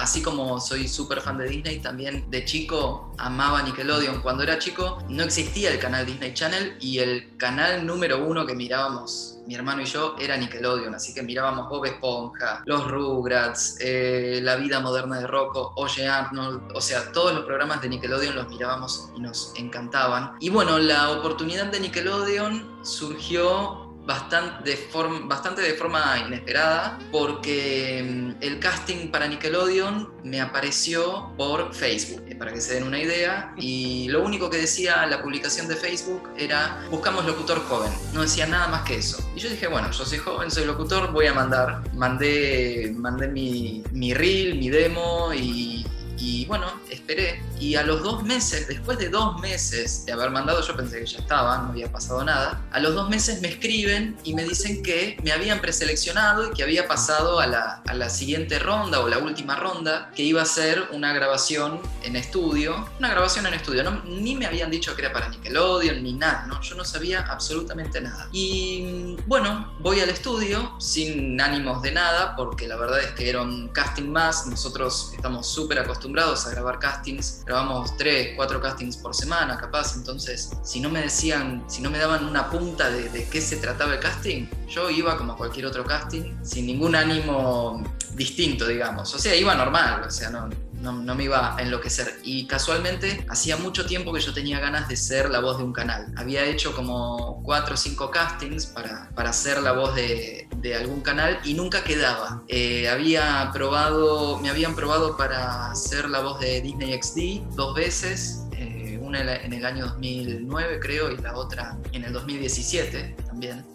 [0.00, 4.20] así como soy súper fan de Disney, también de chico amaba Nickelodeon.
[4.22, 8.54] Cuando era chico no existía el canal Disney Channel y el canal número uno que
[8.54, 14.40] mirábamos mi hermano y yo era Nickelodeon, así que mirábamos Bob Esponja, Los Rugrats, eh,
[14.42, 18.48] La vida moderna de Rocco, Oye Arnold, o sea, todos los programas de Nickelodeon los
[18.48, 20.32] mirábamos y nos encantaban.
[20.40, 28.04] Y bueno, la oportunidad de Nickelodeon surgió bastante de, forma, bastante de forma inesperada porque
[28.06, 32.98] mm, el casting para Nickelodeon me apareció por Facebook, eh, para que se den una
[32.98, 38.22] idea, y lo único que decía la publicación de Facebook era buscamos locutor joven, no
[38.22, 39.18] decía nada más que eso.
[39.34, 43.84] Y yo dije, bueno, yo soy joven, soy locutor, voy a mandar, mandé, mandé mi,
[43.92, 45.86] mi reel, mi demo y
[46.24, 47.42] y bueno, esperé.
[47.60, 51.06] Y a los dos meses, después de dos meses de haber mandado, yo pensé que
[51.06, 52.62] ya estaba, no había pasado nada.
[52.72, 56.62] A los dos meses me escriben y me dicen que me habían preseleccionado y que
[56.62, 60.46] había pasado a la, a la siguiente ronda o la última ronda, que iba a
[60.46, 62.88] ser una grabación en estudio.
[62.98, 63.84] Una grabación en estudio.
[64.06, 66.62] Ni me habían dicho que era para Nickelodeon ni nada, ¿no?
[66.62, 68.28] Yo no sabía absolutamente nada.
[68.32, 73.42] Y bueno, voy al estudio sin ánimos de nada, porque la verdad es que era
[73.42, 74.46] un casting más.
[74.46, 79.96] Nosotros estamos súper acostumbrados acostumbrados a grabar castings, grabamos tres, cuatro castings por semana, capaz,
[79.96, 83.94] entonces si no me decían, si no me daban una punta de qué se trataba
[83.94, 87.82] el casting, yo iba como cualquier otro casting, sin ningún ánimo
[88.14, 90.48] distinto, digamos, o sea, iba normal, o sea, no,
[90.92, 92.20] no, me iba a enloquecer.
[92.22, 95.72] Y casualmente hacía mucho tiempo que yo tenía ganas de ser la voz de un
[95.72, 96.12] canal.
[96.16, 101.00] Había hecho como cuatro o cinco castings para, para ser la voz de, de algún
[101.00, 102.42] canal y nunca quedaba.
[102.48, 108.40] Eh, había probado, me habían probado para ser la voz de Disney XD dos veces.
[108.52, 113.16] Eh, una en el año 2009 creo y la otra en el 2017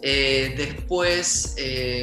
[0.02, 1.56] Eh, después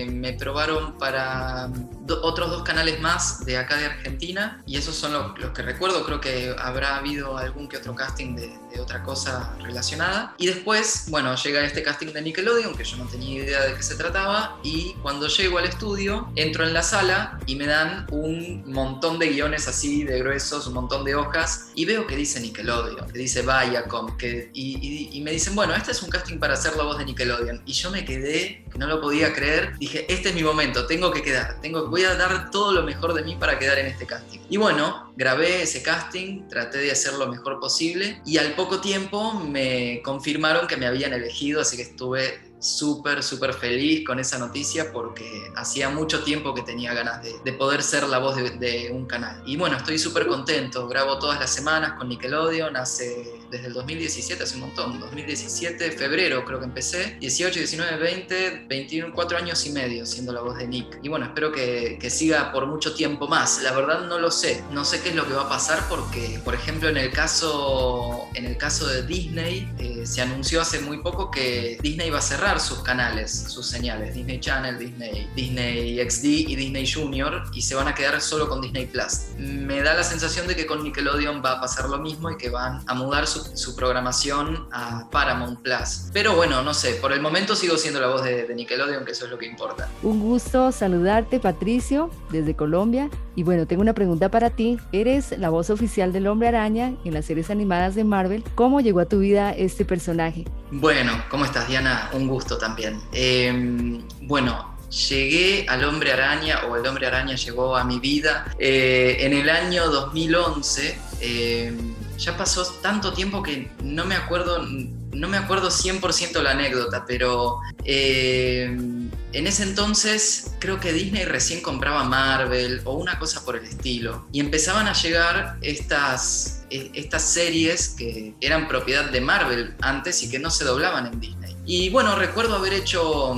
[0.09, 1.69] me probaron para
[2.15, 6.21] otros dos canales más de acá de Argentina y esos son los, que recuerdo, creo
[6.21, 10.35] que habrá habido algún que otro casting de, otra cosa relacionada.
[10.37, 13.81] Y después, bueno, llega este casting de Nickelodeon, que yo no tenía idea de qué
[13.81, 18.71] se trataba, y cuando llego al estudio, entro en la sala y me dan un
[18.71, 23.09] montón de guiones así de gruesos, un montón de hojas, y veo que dice Nickelodeon,
[23.11, 26.83] que dice Viacom, que, y me dicen, bueno, este es un casting para hacer la
[26.83, 27.56] voz de Nickelodeon.
[27.65, 31.11] Y yo me quedé, que no lo podía creer, dije, este es mi momento, tengo
[31.11, 34.05] que quedar, tengo, voy a dar todo lo mejor de mí para quedar en este
[34.05, 34.39] casting.
[34.49, 39.33] Y bueno, grabé ese casting, traté de hacer lo mejor posible y al poco tiempo
[39.33, 44.91] me confirmaron que me habían elegido, así que estuve súper, súper feliz con esa noticia
[44.91, 49.41] porque hacía mucho tiempo que tenía ganas de, poder ser la voz de, un canal.
[49.45, 54.43] Y bueno, estoy súper contento, grabo todas las semanas con Nickelodeon, hace desde el 2017,
[54.43, 59.71] hace un montón, 2017, febrero creo que empecé, 18, 19, 20, 21, 4 años y
[59.71, 60.99] medio siendo la voz de Nick.
[61.01, 63.61] Y bueno, espero que, que siga por mucho tiempo más.
[63.63, 66.39] La verdad no lo sé, no sé qué es lo que va a pasar porque,
[66.43, 70.99] por ejemplo, en el caso, en el caso de Disney, eh, se anunció hace muy
[70.99, 76.25] poco que Disney va a cerrar sus canales, sus señales, Disney Channel, Disney, Disney XD
[76.25, 79.27] y Disney Junior, y se van a quedar solo con Disney Plus.
[79.37, 82.49] Me da la sensación de que con Nickelodeon va a pasar lo mismo y que
[82.49, 83.36] van a mudar su,
[83.75, 86.09] programación a Paramount Plus.
[86.13, 89.11] Pero bueno, no sé, por el momento sigo siendo la voz de, de Nickelodeon, que
[89.11, 89.89] eso es lo que importa.
[90.03, 93.09] Un gusto saludarte, Patricio, desde Colombia.
[93.35, 94.79] Y bueno, tengo una pregunta para ti.
[94.91, 98.43] Eres la voz oficial del Hombre Araña en las series animadas de Marvel.
[98.55, 100.45] ¿Cómo llegó a tu vida este personaje?
[100.71, 102.09] Bueno, ¿cómo estás, Diana?
[102.13, 102.99] Un gusto también.
[103.13, 109.17] Em, bueno, llegué al Hombre Araña, o el Hombre Araña llegó a mi vida eh,
[109.19, 110.97] en el año 2011.
[111.21, 117.05] Em, ya pasó tanto tiempo que no me acuerdo, no me acuerdo 100% la anécdota,
[117.07, 123.55] pero em, en ese entonces creo que Disney recién compraba Marvel o una cosa por
[123.55, 129.75] el estilo y empezaban a llegar estas, e, estas series que eran propiedad de Marvel
[129.81, 131.55] antes y que no se doblaban en Disney.
[131.65, 133.35] Y bueno, recuerdo haber hecho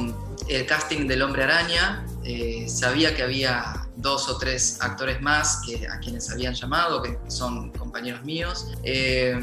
[0.47, 5.87] el casting del Hombre Araña eh, sabía que había dos o tres actores más que,
[5.87, 8.67] a quienes habían llamado, que son compañeros míos.
[8.83, 9.37] Eh,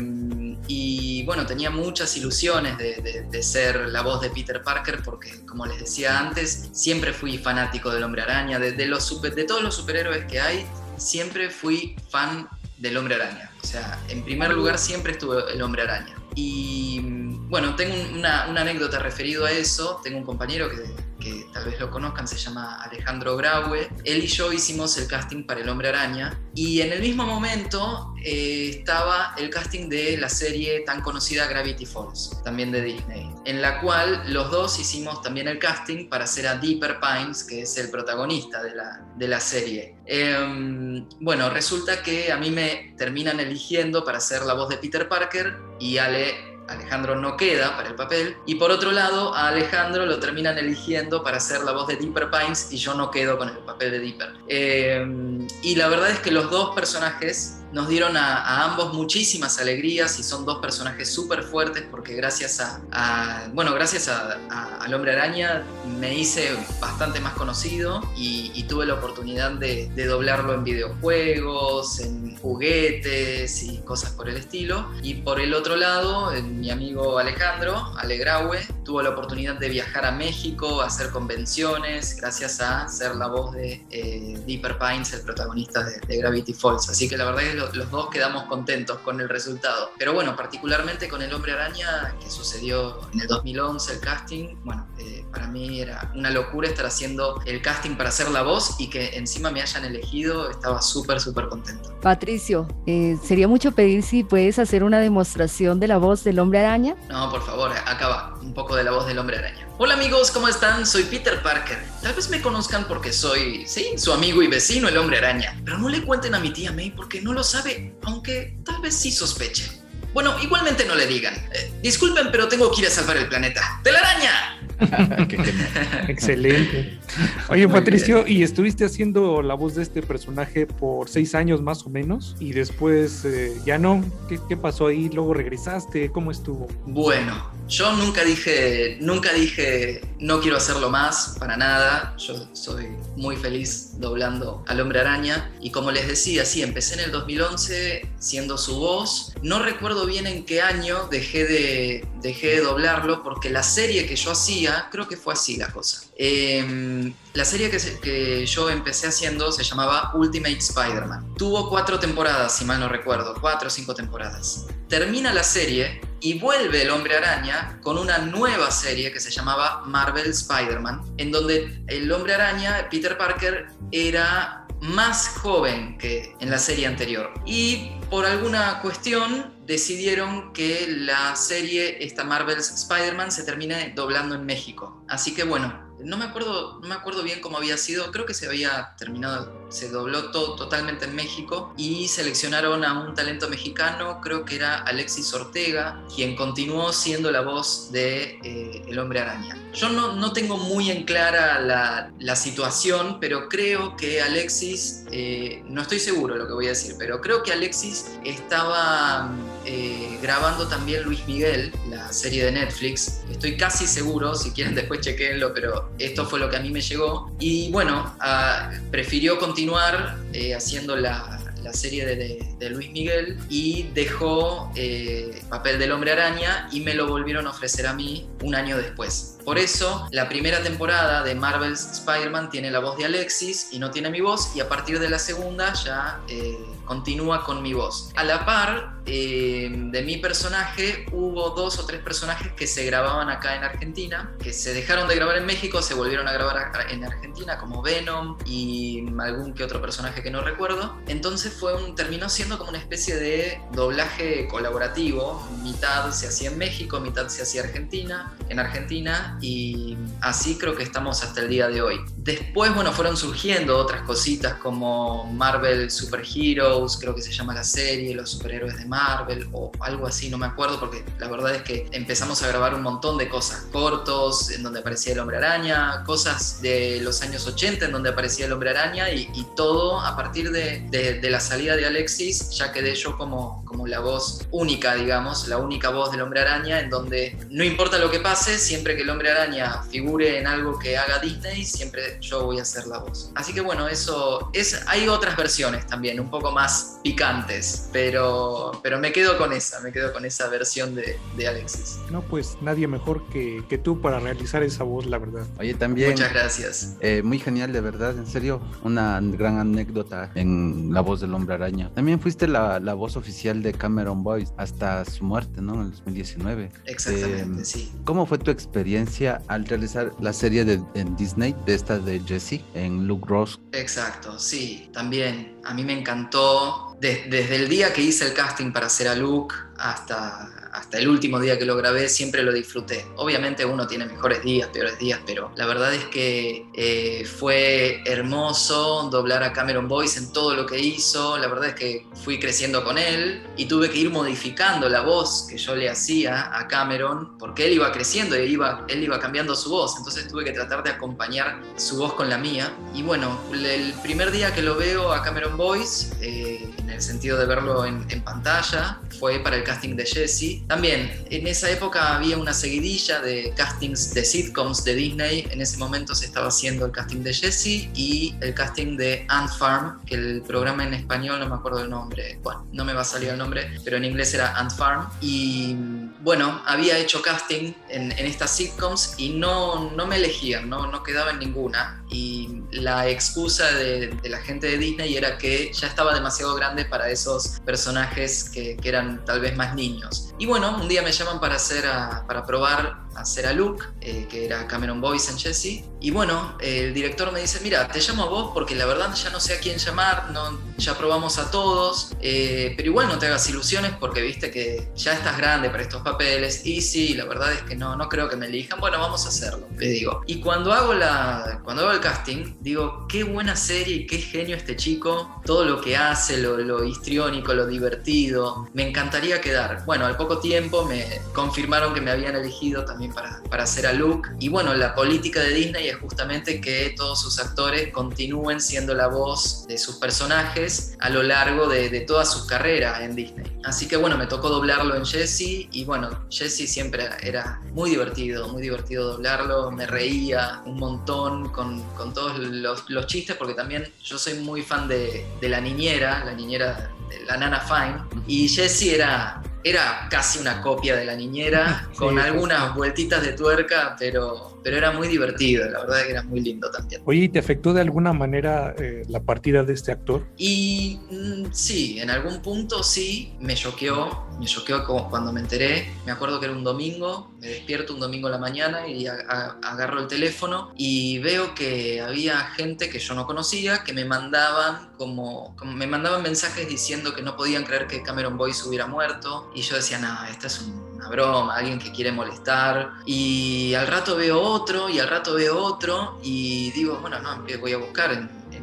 [0.67, 5.79] y bueno, tenía muchas ilusiones de, ser la voz de Peter Parker porque, como les
[5.79, 10.41] decía antes, siempre fui fanático del hombre araña, de, los de todos los superhéroes que
[10.41, 10.67] hay,
[10.97, 13.51] siempre fui fan del hombre araña.
[13.63, 16.17] O sea, en primer lugar siempre estuvo el hombre araña.
[16.37, 17.01] Y
[17.49, 20.01] bueno, tengo una, anécdota referido a eso.
[20.05, 23.89] Tengo un compañero que, tal vez lo conozcan, se llama Alejandro Graue.
[24.05, 26.39] Él y yo hicimos el casting para El Hombre Araña.
[26.55, 31.87] Y en el mismo momento eh, estaba el casting de la serie tan conocida Gravity
[31.87, 36.47] Falls, también de Disney, en la cual los dos hicimos también el casting para hacer
[36.47, 39.97] a Deeper Pines, que es el protagonista de la, de la serie.
[40.05, 45.09] Em, bueno, resulta que a mí me terminan eligiendo para ser la voz de Peter
[45.09, 48.37] Parker y Ale Alejandro no queda para el papel.
[48.45, 52.29] Y por otro lado, a Alejandro lo terminan eligiendo para hacer la voz de Deeper
[52.31, 54.33] Pines y yo no quedo con el papel de Deeper.
[54.49, 60.19] Eh, y la verdad es que los dos personajes nos dieron a, ambos muchísimas alegrías
[60.19, 65.63] y son dos personajes súper fuertes porque gracias a, bueno, gracias al Hombre Araña
[66.01, 73.63] me hice bastante más conocido y, tuve la oportunidad de, doblarlo en videojuegos, en juguetes
[73.63, 74.91] y cosas por el estilo.
[75.03, 80.11] Y por el otro lado, mi amigo Alejandro, Alegraue, tuvo la oportunidad de viajar a
[80.11, 85.85] México, a hacer convenciones, gracias a ser la voz de eh, Deeper Pines, el protagonista
[85.85, 86.89] de, de Gravity Falls.
[86.89, 89.91] Así que la verdad es que los dos quedamos contentos con el resultado.
[89.99, 94.87] Pero bueno, particularmente con el hombre araña, que sucedió en el 2011 el casting, bueno,
[94.99, 98.89] eh, para mí era una locura estar haciendo el casting para hacer la voz y
[98.89, 101.95] que encima me hayan elegido, estaba súper, súper contento.
[102.01, 106.61] Patricio, eh, sería mucho pedir si puedes hacer una demostración de la voz del hombre
[106.61, 106.97] araña.
[107.09, 109.66] No, por favor, acaba un poco de la voz del hombre araña.
[109.79, 110.87] Hola amigos, ¿cómo están?
[110.87, 111.77] Soy Peter Parker.
[112.01, 115.61] Tal vez me conozcan porque soy, sí, su amigo y vecino, el hombre araña.
[115.67, 118.97] Pero no le cuenten a mi tía May porque no lo sabe, aunque tal vez
[118.97, 119.71] sí sospeche.
[120.15, 121.35] Bueno, igualmente no le digan.
[121.53, 123.79] Eh, disculpen, pero tengo que ir a salvar el planeta.
[123.85, 124.66] ¡Telaraña!
[126.09, 126.99] Excelente.
[127.49, 131.91] Oye, Patricio, ¿y estuviste haciendo la voz de este personaje por seis años más o
[131.91, 132.37] menos?
[132.41, 134.05] Y después eh, ya no.
[134.29, 135.09] ¿Qué, pasó ahí?
[135.09, 136.11] Luego regresaste.
[136.11, 136.69] ¿Cómo estuvo?
[136.87, 142.15] Bueno, yo nunca dije, nunca dije no quiero hacerlo más para nada.
[142.19, 145.51] Yo soy muy feliz doblando al Hombre Araña.
[145.61, 149.35] Y como les decía, sí, empecé en el 2011 siendo su voz.
[149.43, 154.17] No recuerdo bien en qué año dejé de, dejé de doblarlo porque la serie que
[154.17, 156.03] yo hacía creo que fue así la cosa.
[156.17, 161.35] Em, la serie que, que, yo empecé haciendo se llamaba Ultimate Spider-Man.
[161.37, 164.67] Tuvo cuatro temporadas, si mal no recuerdo, cuatro o cinco temporadas.
[164.89, 169.83] Termina la serie y vuelve el hombre araña con una nueva serie que se llamaba
[169.85, 176.59] Marvel Spider-Man, en donde el hombre araña, Peter Parker, era más joven que en la
[176.59, 177.33] serie anterior.
[177.45, 184.47] Y por alguna cuestión decidieron que la serie, esta Marvel's Spider-Man, se termine doblando en
[184.47, 185.03] México.
[185.09, 188.35] Así que bueno, no me acuerdo, no me acuerdo bien cómo había sido, creo que
[188.35, 194.21] se había terminado, se dobló todo totalmente en México y seleccionaron a un talento mexicano,
[194.23, 199.59] creo que era Alexis Ortega, quien continuó siendo la voz de eh, El Hombre Araña.
[199.75, 205.63] Yo no, no tengo muy en clara la, la situación, pero creo que Alexis, eh,
[205.67, 209.31] no estoy seguro lo que voy a decir, pero creo que Alexis estaba
[209.65, 215.01] eh, grabando también Luis Miguel, la serie de Netflix, estoy casi seguro, si quieren después
[215.01, 217.31] chequenlo, pero esto fue lo que a mí me llegó.
[217.39, 221.33] Y bueno, ah, prefirió continuar eh, haciendo la,
[221.73, 227.47] serie de, Luis Miguel y dejó eh, papel del hombre araña y me lo volvieron
[227.47, 229.39] a ofrecer a mí un año después.
[229.45, 233.91] Por eso, la primera temporada de Marvel's Spider-Man tiene la voz de Alexis y no
[233.91, 236.57] tiene mi voz, y a partir de la segunda ya eh,
[236.87, 238.11] continúa con mi voz.
[238.17, 243.29] A la par eh, de mi personaje, hubo dos o tres personajes que se grababan
[243.29, 247.05] acá en Argentina, que se dejaron de grabar en México, se volvieron a grabar en
[247.05, 250.97] Argentina, como Venom y algún que otro personaje que no recuerdo.
[251.07, 255.47] Entonces fue un, terminó siendo como una especie de doblaje colaborativo.
[255.63, 260.83] Mitad se hacía en México, mitad se hacía Argentina, en Argentina, y así creo que
[260.83, 262.01] estamos hasta el día de hoy.
[262.17, 267.65] Después, bueno, fueron surgiendo otras cositas como Marvel Super Hero, creo que se llama la
[267.65, 271.63] serie, los superhéroes de Marvel o algo así, no me acuerdo, porque la verdad es
[271.63, 276.05] que empezamos a grabar un montón de cosas, cortos, en donde aparecía el hombre araña,
[276.05, 280.51] cosas de los años 80 en donde aparecía el hombre araña y, todo a partir
[280.51, 285.49] de, de, la salida de Alexis, ya quedé yo como, como la voz única, digamos,
[285.49, 289.03] la única voz del hombre araña, en donde no importa lo que pase, siempre que
[289.03, 292.99] el hombre araña figure en algo que haga Disney, siempre yo voy a ser la
[292.99, 293.31] voz.
[293.35, 296.66] Así que bueno, eso es, hay otras versiones también, un poco más
[297.03, 301.99] picantes, pero, pero me quedo con esa, me quedo con esa versión de, de Alexis.
[302.11, 305.47] No, pues nadie mejor que, que, tú para realizar esa voz, la verdad.
[305.59, 306.11] Oye, también.
[306.11, 306.97] Muchas gracias.
[307.01, 311.55] Eh, muy genial, de verdad, en serio, una gran anécdota en la voz del hombre
[311.55, 311.91] araña.
[311.95, 315.75] También fuiste la, la voz oficial de Cameron Boyce hasta su muerte, ¿no?
[315.75, 316.73] En el 2019.
[316.87, 317.93] Exactamente, eh, sí.
[318.05, 322.61] ¿Cómo fue tu experiencia al realizar la serie de, en Disney, de esta de Jesse,
[322.75, 323.61] en Luke Ross?
[323.73, 325.57] Exacto, sí, también.
[325.65, 326.56] A mí me encantó
[327.01, 331.41] desde el día que hice el casting para hacer a Luke hasta hasta el último
[331.41, 333.07] día que lo grabé siempre lo disfruté.
[333.17, 339.09] Obviamente uno tiene mejores días, peores días, pero la verdad es que eh, fue hermoso
[339.11, 341.39] doblar a Cameron Boyce en todo lo que hizo.
[341.39, 345.47] La verdad es que fui creciendo con él y tuve que ir modificando la voz
[345.49, 349.57] que yo le hacía a Cameron porque él iba creciendo y iba, él iba cambiando
[349.57, 349.97] su voz.
[349.97, 352.71] Entonces tuve que tratar de acompañar su voz con la mía.
[352.95, 357.39] Y bueno, el primer día que lo veo a Cameron Boyce, eh, en el sentido
[357.39, 362.17] de verlo en, en pantalla, fue para el casting de Jesse también, en esa época
[362.17, 365.47] había una seguidilla de castings de sitcoms de Disney.
[365.51, 369.51] En ese momento se estaba haciendo el casting de Jessie y el casting de Ant
[369.51, 372.41] Farm, que el programa en español no me acuerdo el nombre.
[372.43, 375.09] Bueno, no me va a salir el nombre, pero en inglés era Ant Farm.
[375.21, 375.77] Y
[376.23, 381.31] bueno, había hecho casting en, estas sitcoms y no, no me elegían, no, no quedaba
[381.31, 382.03] en ninguna.
[382.11, 387.09] Y la excusa de, la gente de Disney era que ya estaba demasiado grande para
[387.09, 390.35] esos personajes que, que eran tal vez más niños.
[390.39, 391.85] Y bueno, un día me llaman para, hacer
[392.27, 395.85] para probar hacer a Luke, eh, que era Cameron Boyce en Jesse.
[396.01, 399.31] Y bueno, el director me dice, mira, te llamo a vos porque la verdad ya
[399.31, 403.27] no sé a quién llamar, no, ya probamos a todos, eh, pero igual no te
[403.27, 406.65] hagas ilusiones porque viste que ya estás grande para estos papeles.
[406.65, 408.79] Y sí, la verdad es que no, no creo que me elijan.
[408.79, 410.23] Bueno, vamos a hacerlo, le digo.
[410.27, 414.77] Y cuando hago, la, cuando hago el casting, digo, qué buena serie qué genio este
[414.77, 419.85] chico, todo lo que hace, lo, lo histriónico, lo divertido, me encantaría quedar.
[419.85, 423.93] Bueno, al poco tiempo me confirmaron que me habían elegido también para, para hacer a
[423.93, 424.31] Luke.
[424.39, 429.09] Y bueno, la política de Disney es justamente que todos sus actores continúen siendo la
[429.09, 433.59] voz de sus personajes a lo largo de, de toda su carrera en Disney.
[433.65, 438.49] Así que bueno, me tocó doblarlo en Jesse y bueno, Jesse siempre era muy divertido,
[438.49, 443.93] muy divertido doblarlo, me reía un montón con, con todos los, los, chistes porque también
[444.03, 448.49] yo soy muy fan de, de la niñera, la niñera, de la Nana Fine, y
[448.49, 454.56] Jesse era era casi una copia de la niñera, con algunas vueltitas de tuerca, pero
[454.67, 457.01] pero era muy divertido, la verdad que era muy lindo también.
[457.05, 460.27] Oye, ¿y te afectó de alguna manera eh, la partida de este actor?
[460.37, 466.11] Y mm, sí, en algún punto sí, me choqueó, me choqueó cuando me enteré, me
[466.11, 470.09] acuerdo que era un domingo, me despierto un domingo a la mañana y agarro el
[470.09, 475.75] teléfono y veo que había gente que yo no conocía que me mandaban como, como
[475.75, 479.77] me mandaban mensajes diciendo que no podían creer que Cameron Boyce hubiera muerto y yo
[479.77, 480.61] decía, no, esta es
[480.97, 485.59] una broma, alguien que quiere molestar y al rato veo otro y al rato veo
[485.63, 488.13] otro y digo, bueno, no, voy a buscar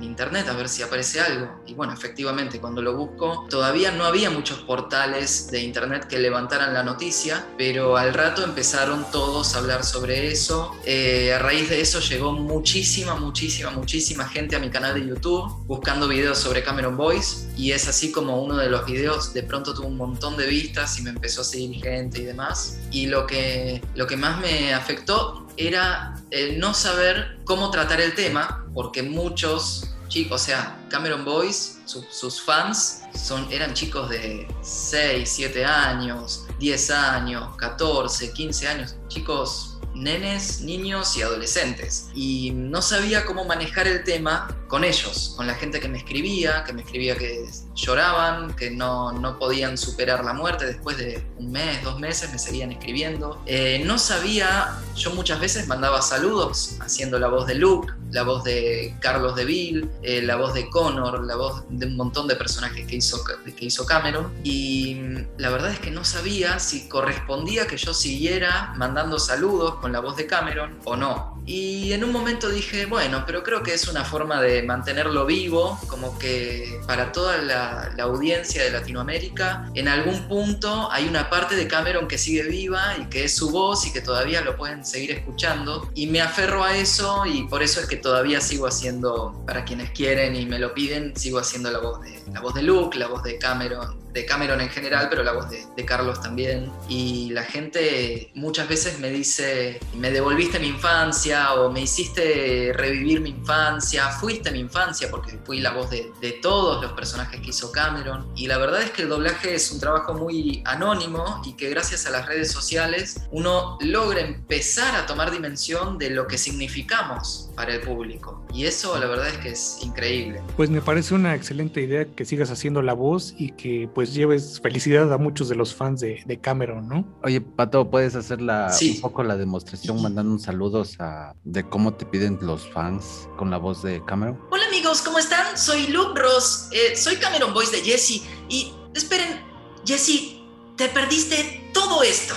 [0.03, 1.61] internet a ver si aparece algo.
[1.65, 6.73] Y bueno, efectivamente, cuando lo busco, todavía no había muchos portales de internet que levantaran
[6.73, 10.71] la noticia, pero al rato empezaron todos a hablar sobre eso.
[10.85, 15.65] Eh, a raíz de eso llegó muchísima, muchísima, muchísima gente a mi canal de YouTube
[15.65, 19.73] buscando videos sobre Cameron Boyce y es así como uno de los videos de pronto
[19.73, 22.79] tuvo un montón de vistas y me empezó a seguir gente y demás.
[22.91, 28.15] Y lo que, lo que más me afectó era el no saber cómo tratar el
[28.15, 33.01] tema, porque muchos chicos, o sea, Cameron Boys, sus fans
[33.49, 41.23] eran chicos de 6, 7 años, 10 años, 14, 15 años, chicos nenes, niños y
[41.23, 42.09] adolescentes.
[42.13, 46.63] Y no sabía cómo manejar el tema con ellos, con la gente que me escribía,
[46.63, 50.65] que me escribía que lloraban, que no, no podían superar la muerte.
[50.65, 53.41] Después de un mes, dos meses me seguían escribiendo.
[53.47, 58.43] Eh, no sabía, yo muchas veces mandaba saludos haciendo la voz de Luke la voz
[58.43, 62.85] de Carlos DeVille, eh, la voz de Connor, la voz de un montón de personajes
[62.85, 64.31] que hizo, que hizo Cameron.
[64.43, 69.75] Y mm, la verdad es que no sabía si correspondía que yo siguiera mandando saludos
[69.81, 71.33] con la voz de Cameron o no.
[71.45, 75.77] Y en un momento dije, bueno, pero creo que es una forma de mantenerlo vivo,
[75.87, 81.67] como que para toda la, audiencia de Latinoamérica, en algún punto hay una parte de
[81.67, 85.11] Cameron que sigue viva y que es su voz y que todavía lo pueden seguir
[85.11, 85.89] escuchando.
[85.95, 89.89] Y me aferro a eso y por eso es que todavía sigo haciendo, para quienes
[89.91, 93.07] quieren y me lo piden, sigo haciendo la voz de, la voz de Luke, la
[93.07, 96.71] voz de Cameron, de Cameron en general, pero la voz de, Carlos también.
[96.87, 103.19] Y la gente muchas veces me dice, me devolviste mi infancia o me hiciste revivir
[103.19, 107.49] mi infancia, fuiste mi infancia porque fui la voz de, de, todos los personajes que
[107.49, 108.25] hizo Cameron.
[108.35, 112.05] Y la verdad es que el doblaje es un trabajo muy anónimo y que gracias
[112.05, 117.73] a las redes sociales uno logra empezar a tomar dimensión de lo que significamos para
[117.73, 118.45] el público.
[118.53, 120.41] Y eso la verdad es que es increíble.
[120.55, 124.59] Pues me parece una excelente idea que sigas haciendo la voz y que pues lleves
[124.61, 127.05] felicidad a muchos de los fans de, de Cameron, ¿no?
[127.23, 131.93] Oye, Pato, ¿puedes hacer la, un poco la demostración mandando un saludos a, de cómo
[131.93, 134.39] te piden los fans con la voz de Cameron?
[134.51, 135.57] Hola amigos, ¿cómo están?
[135.57, 139.41] Soy Luke Ross, eh, soy Cameron Voice de Jesse y esperen,
[139.85, 140.37] Jesse,
[140.77, 142.33] te perdiste todo esto.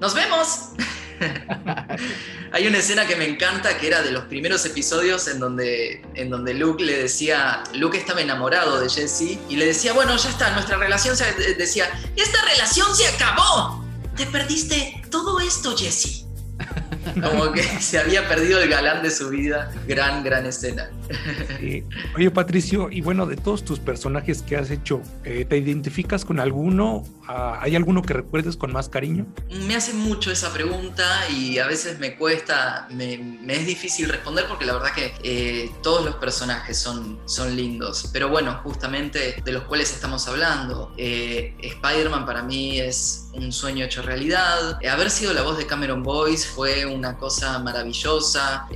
[0.00, 0.70] Nos vemos.
[2.52, 6.30] Hay una escena que me encanta que era de los primeros episodios en donde, en
[6.30, 10.50] donde Luke le decía, Luke estaba enamorado de Jesse y le decía, bueno, ya está,
[10.52, 13.84] nuestra relación se decía, esta relación se acabó.
[14.16, 16.29] Te perdiste todo esto, Jesse.
[17.22, 19.72] Como que se había perdido el galán de su vida.
[19.86, 20.90] Gran, gran escena.
[22.16, 26.40] Oye, Patricio, y bueno, de todos tus personajes que has hecho, eh, ¿te identificas con
[26.40, 27.04] alguno?
[27.26, 29.26] Ah, ¿Hay alguno que recuerdes con más cariño?
[29.66, 34.64] Me hace mucho esa pregunta y a veces me cuesta, me, es difícil responder porque
[34.64, 38.08] la verdad que eh, todos los personajes son, son lindos.
[38.12, 40.92] Pero bueno, justamente de los cuales estamos hablando.
[40.96, 44.78] Eh, Spider-Man para mí es un sueño hecho realidad.
[44.88, 48.66] haber sido la voz de Cameron Boyce fue una cosa maravillosa.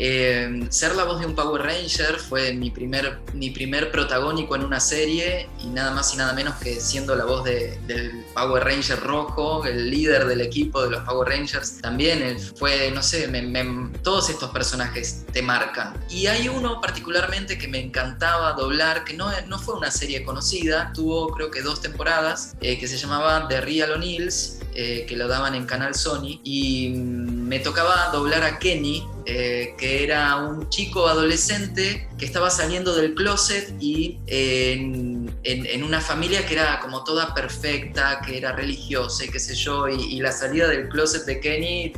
[0.70, 4.80] ser la voz de un Power Ranger fue mi primer, mi primer protagónico en una
[4.80, 9.00] serie y nada más y nada menos que siendo la voz de, del Power Ranger
[9.00, 11.80] rojo, el líder del equipo de los Power Rangers.
[11.80, 13.28] También fue, no sé,
[14.02, 15.94] todos estos personajes te marcan.
[16.08, 20.92] Y hay uno particularmente que me encantaba doblar, que no, no fue una serie conocida,
[20.94, 25.28] tuvo creo que dos temporadas, eh, que se llamaba The Real O'Neills, eh, que lo
[25.28, 30.68] daban en Canal Sony, y mm, me tocaba doblar a Kenny, eh, que era un
[30.68, 35.24] chico adolescente que estaba saliendo del closet y en,
[35.82, 40.20] una familia que era como toda perfecta, que era religiosa y qué sé yo, y,
[40.20, 41.92] la salida del closet de Kenny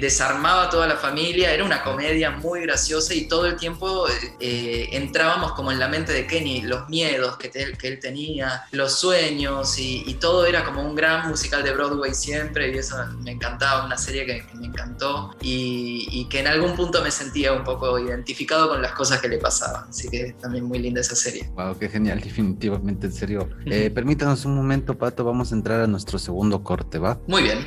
[0.00, 4.06] desarmaba a toda la familia, era una comedia muy graciosa y todo el tiempo
[4.40, 8.98] eh, entrábamos como en la mente de Kenny, los miedos que, que él tenía, los
[8.98, 13.86] sueños y, todo era como un gran musical de Broadway siempre y eso me encantaba,
[13.86, 17.64] una serie que, me encantó y, y que en algo algún punto me sentía un
[17.64, 19.88] poco identificado con las cosas que le pasaban.
[19.88, 21.50] Así que también muy linda esa serie.
[21.54, 23.48] Wow, qué genial, definitivamente, en serio.
[23.66, 27.18] Eh, permítanos un momento, Pato, vamos a entrar a nuestro segundo corte, ¿va?
[27.26, 27.58] Muy bien.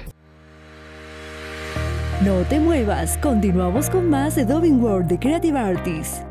[2.21, 6.21] No te muevas, continuamos con más de Dubbing World de Creative Artists.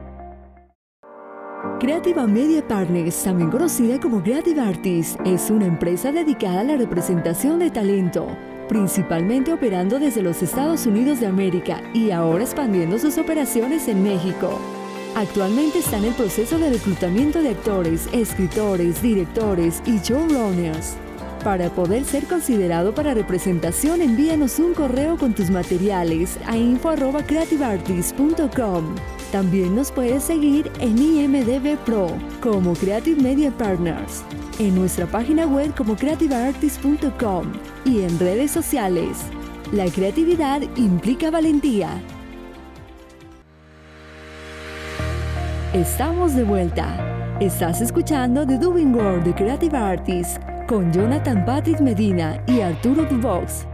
[1.79, 7.59] Creativa Media Partners, también conocida como Creative Artists, es una empresa dedicada a la representación
[7.59, 8.27] de talento
[8.69, 14.59] principalmente operando desde los Estados Unidos de América y ahora expandiendo sus operaciones en México.
[15.15, 20.97] Actualmente está en el proceso de reclutamiento de actores, escritores, directores y showrunners.
[21.45, 28.95] Para poder ser considerado para representación, envíanos un correo con tus materiales a info.creativeartist.com.
[29.33, 32.07] También nos puedes seguir en IMDB Pro
[32.41, 34.23] como Creative Media Partners,
[34.59, 37.53] en nuestra página web como creativeartist.com
[37.85, 39.19] y en redes sociales.
[39.73, 41.89] La creatividad implica valentía.
[45.73, 47.39] Estamos de vuelta.
[47.41, 50.39] Estás escuchando The Doing World de Creative Artists
[50.69, 53.67] con Jonathan Patrick Medina y Arturo Dubox.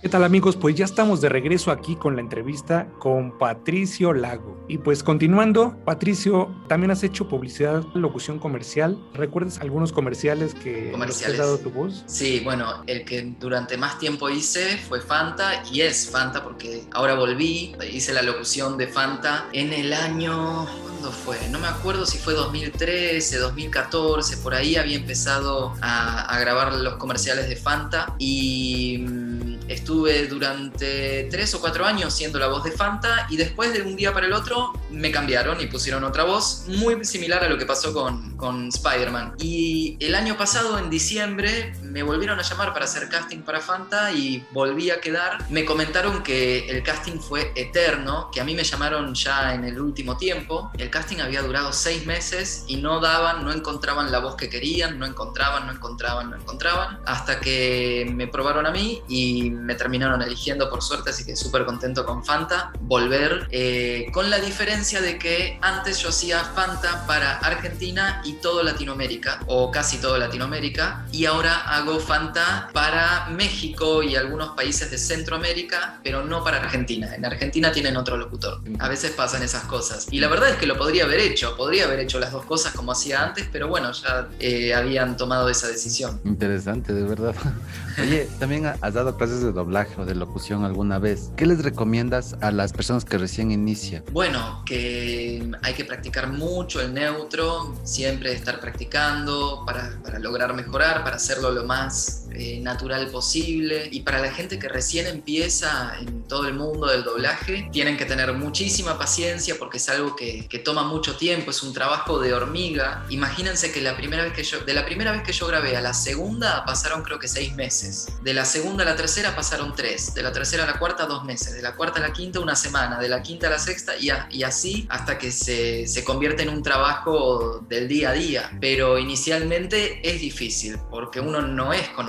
[0.00, 0.54] ¿Qué tal amigos?
[0.54, 4.64] Pues ya estamos de regreso aquí con la entrevista con Patricio Lago.
[4.68, 8.96] Y pues continuando, Patricio, también has hecho publicidad, locución comercial.
[9.12, 12.04] ¿Recuerdas algunos comerciales que has dado tu voz?
[12.06, 17.14] Sí, bueno, el que durante más tiempo hice fue Fanta y es Fanta porque ahora
[17.14, 20.68] volví, hice la locución de Fanta en el año
[20.98, 21.38] ¿Cuándo fue?
[21.50, 26.94] No me acuerdo si fue 2013, 2014, por ahí había empezado a, a grabar los
[26.94, 32.72] comerciales de Fanta y mm, Estuve durante tres o cuatro años siendo la voz de
[32.72, 36.64] Fanta y después de un día para el otro me cambiaron y pusieron otra voz
[36.68, 39.36] muy similar a lo que pasó con, con Spider-Man.
[39.38, 44.12] Y el año pasado, en diciembre, me volvieron a llamar para hacer casting para Fanta
[44.12, 45.50] y volví a quedar.
[45.50, 49.80] Me comentaron que el casting fue eterno, que a mí me llamaron ya en el
[49.80, 50.70] último tiempo.
[50.76, 54.98] El casting había durado seis meses y no daban, no encontraban la voz que querían,
[54.98, 60.22] no encontraban, no encontraban, no encontraban, hasta que me probaron a mí y me terminaron
[60.22, 62.72] eligiendo por suerte, así que súper contento con Fanta.
[62.80, 68.62] Volver eh, con la diferencia de que antes yo hacía Fanta para Argentina y todo
[68.62, 74.98] Latinoamérica, o casi todo Latinoamérica, y ahora hago Fanta para México y algunos países de
[74.98, 77.14] Centroamérica, pero no para Argentina.
[77.14, 78.60] En Argentina tienen otro locutor.
[78.80, 80.08] A veces pasan esas cosas.
[80.10, 82.72] Y la verdad es que lo podría haber hecho, podría haber hecho las dos cosas
[82.74, 86.20] como hacía antes, pero bueno, ya eh, habían tomado esa decisión.
[86.24, 87.34] Interesante, de verdad.
[88.00, 91.30] Oye, también has dado clases de doblaje o de locución alguna vez.
[91.36, 94.02] ¿Qué les recomiendas a las personas que recién inician?
[94.12, 101.04] Bueno, que hay que practicar mucho el neutro, siempre estar practicando para, para lograr mejorar,
[101.04, 103.88] para hacerlo lo más eh, natural posible.
[103.92, 108.06] Y para la gente que recién empieza en todo el mundo del doblaje, tienen que
[108.06, 112.32] tener muchísima paciencia porque es algo que, que, toma mucho tiempo, es un trabajo de
[112.32, 113.04] hormiga.
[113.10, 115.80] Imagínense que la primera vez que yo, de la primera vez que yo grabé a
[115.80, 118.08] la segunda pasaron creo que seis meses.
[118.22, 120.14] De la segunda a la tercera pasaron tres.
[120.14, 121.54] De la tercera a la cuarta dos meses.
[121.54, 122.98] De la cuarta a la quinta una semana.
[122.98, 126.48] De la quinta a la sexta y, y así hasta que se, se convierte en
[126.48, 128.50] un trabajo del día a día.
[128.60, 132.08] Pero inicialmente es difícil porque uno no es conocido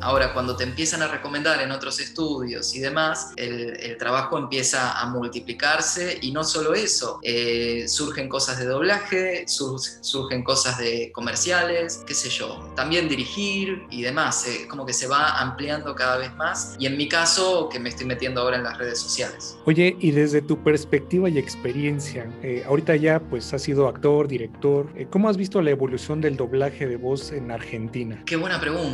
[0.00, 5.06] Ahora, cuando te empiezan a recomendar en otros estudios y demás, el, trabajo empieza a
[5.06, 12.14] multiplicarse y no solo eso, eh, surgen cosas de doblaje, surgen cosas de comerciales, qué
[12.14, 16.76] sé yo, también dirigir y demás, eh, como que se va ampliando cada vez más
[16.78, 19.58] y en mi caso que me estoy metiendo ahora en las redes sociales.
[19.66, 24.86] Oye, y desde tu perspectiva y experiencia, eh, ahorita ya pues has sido actor, director,
[25.10, 28.22] ¿cómo has visto la evolución del doblaje de voz en Argentina?
[28.24, 28.89] Qué buena pregunta.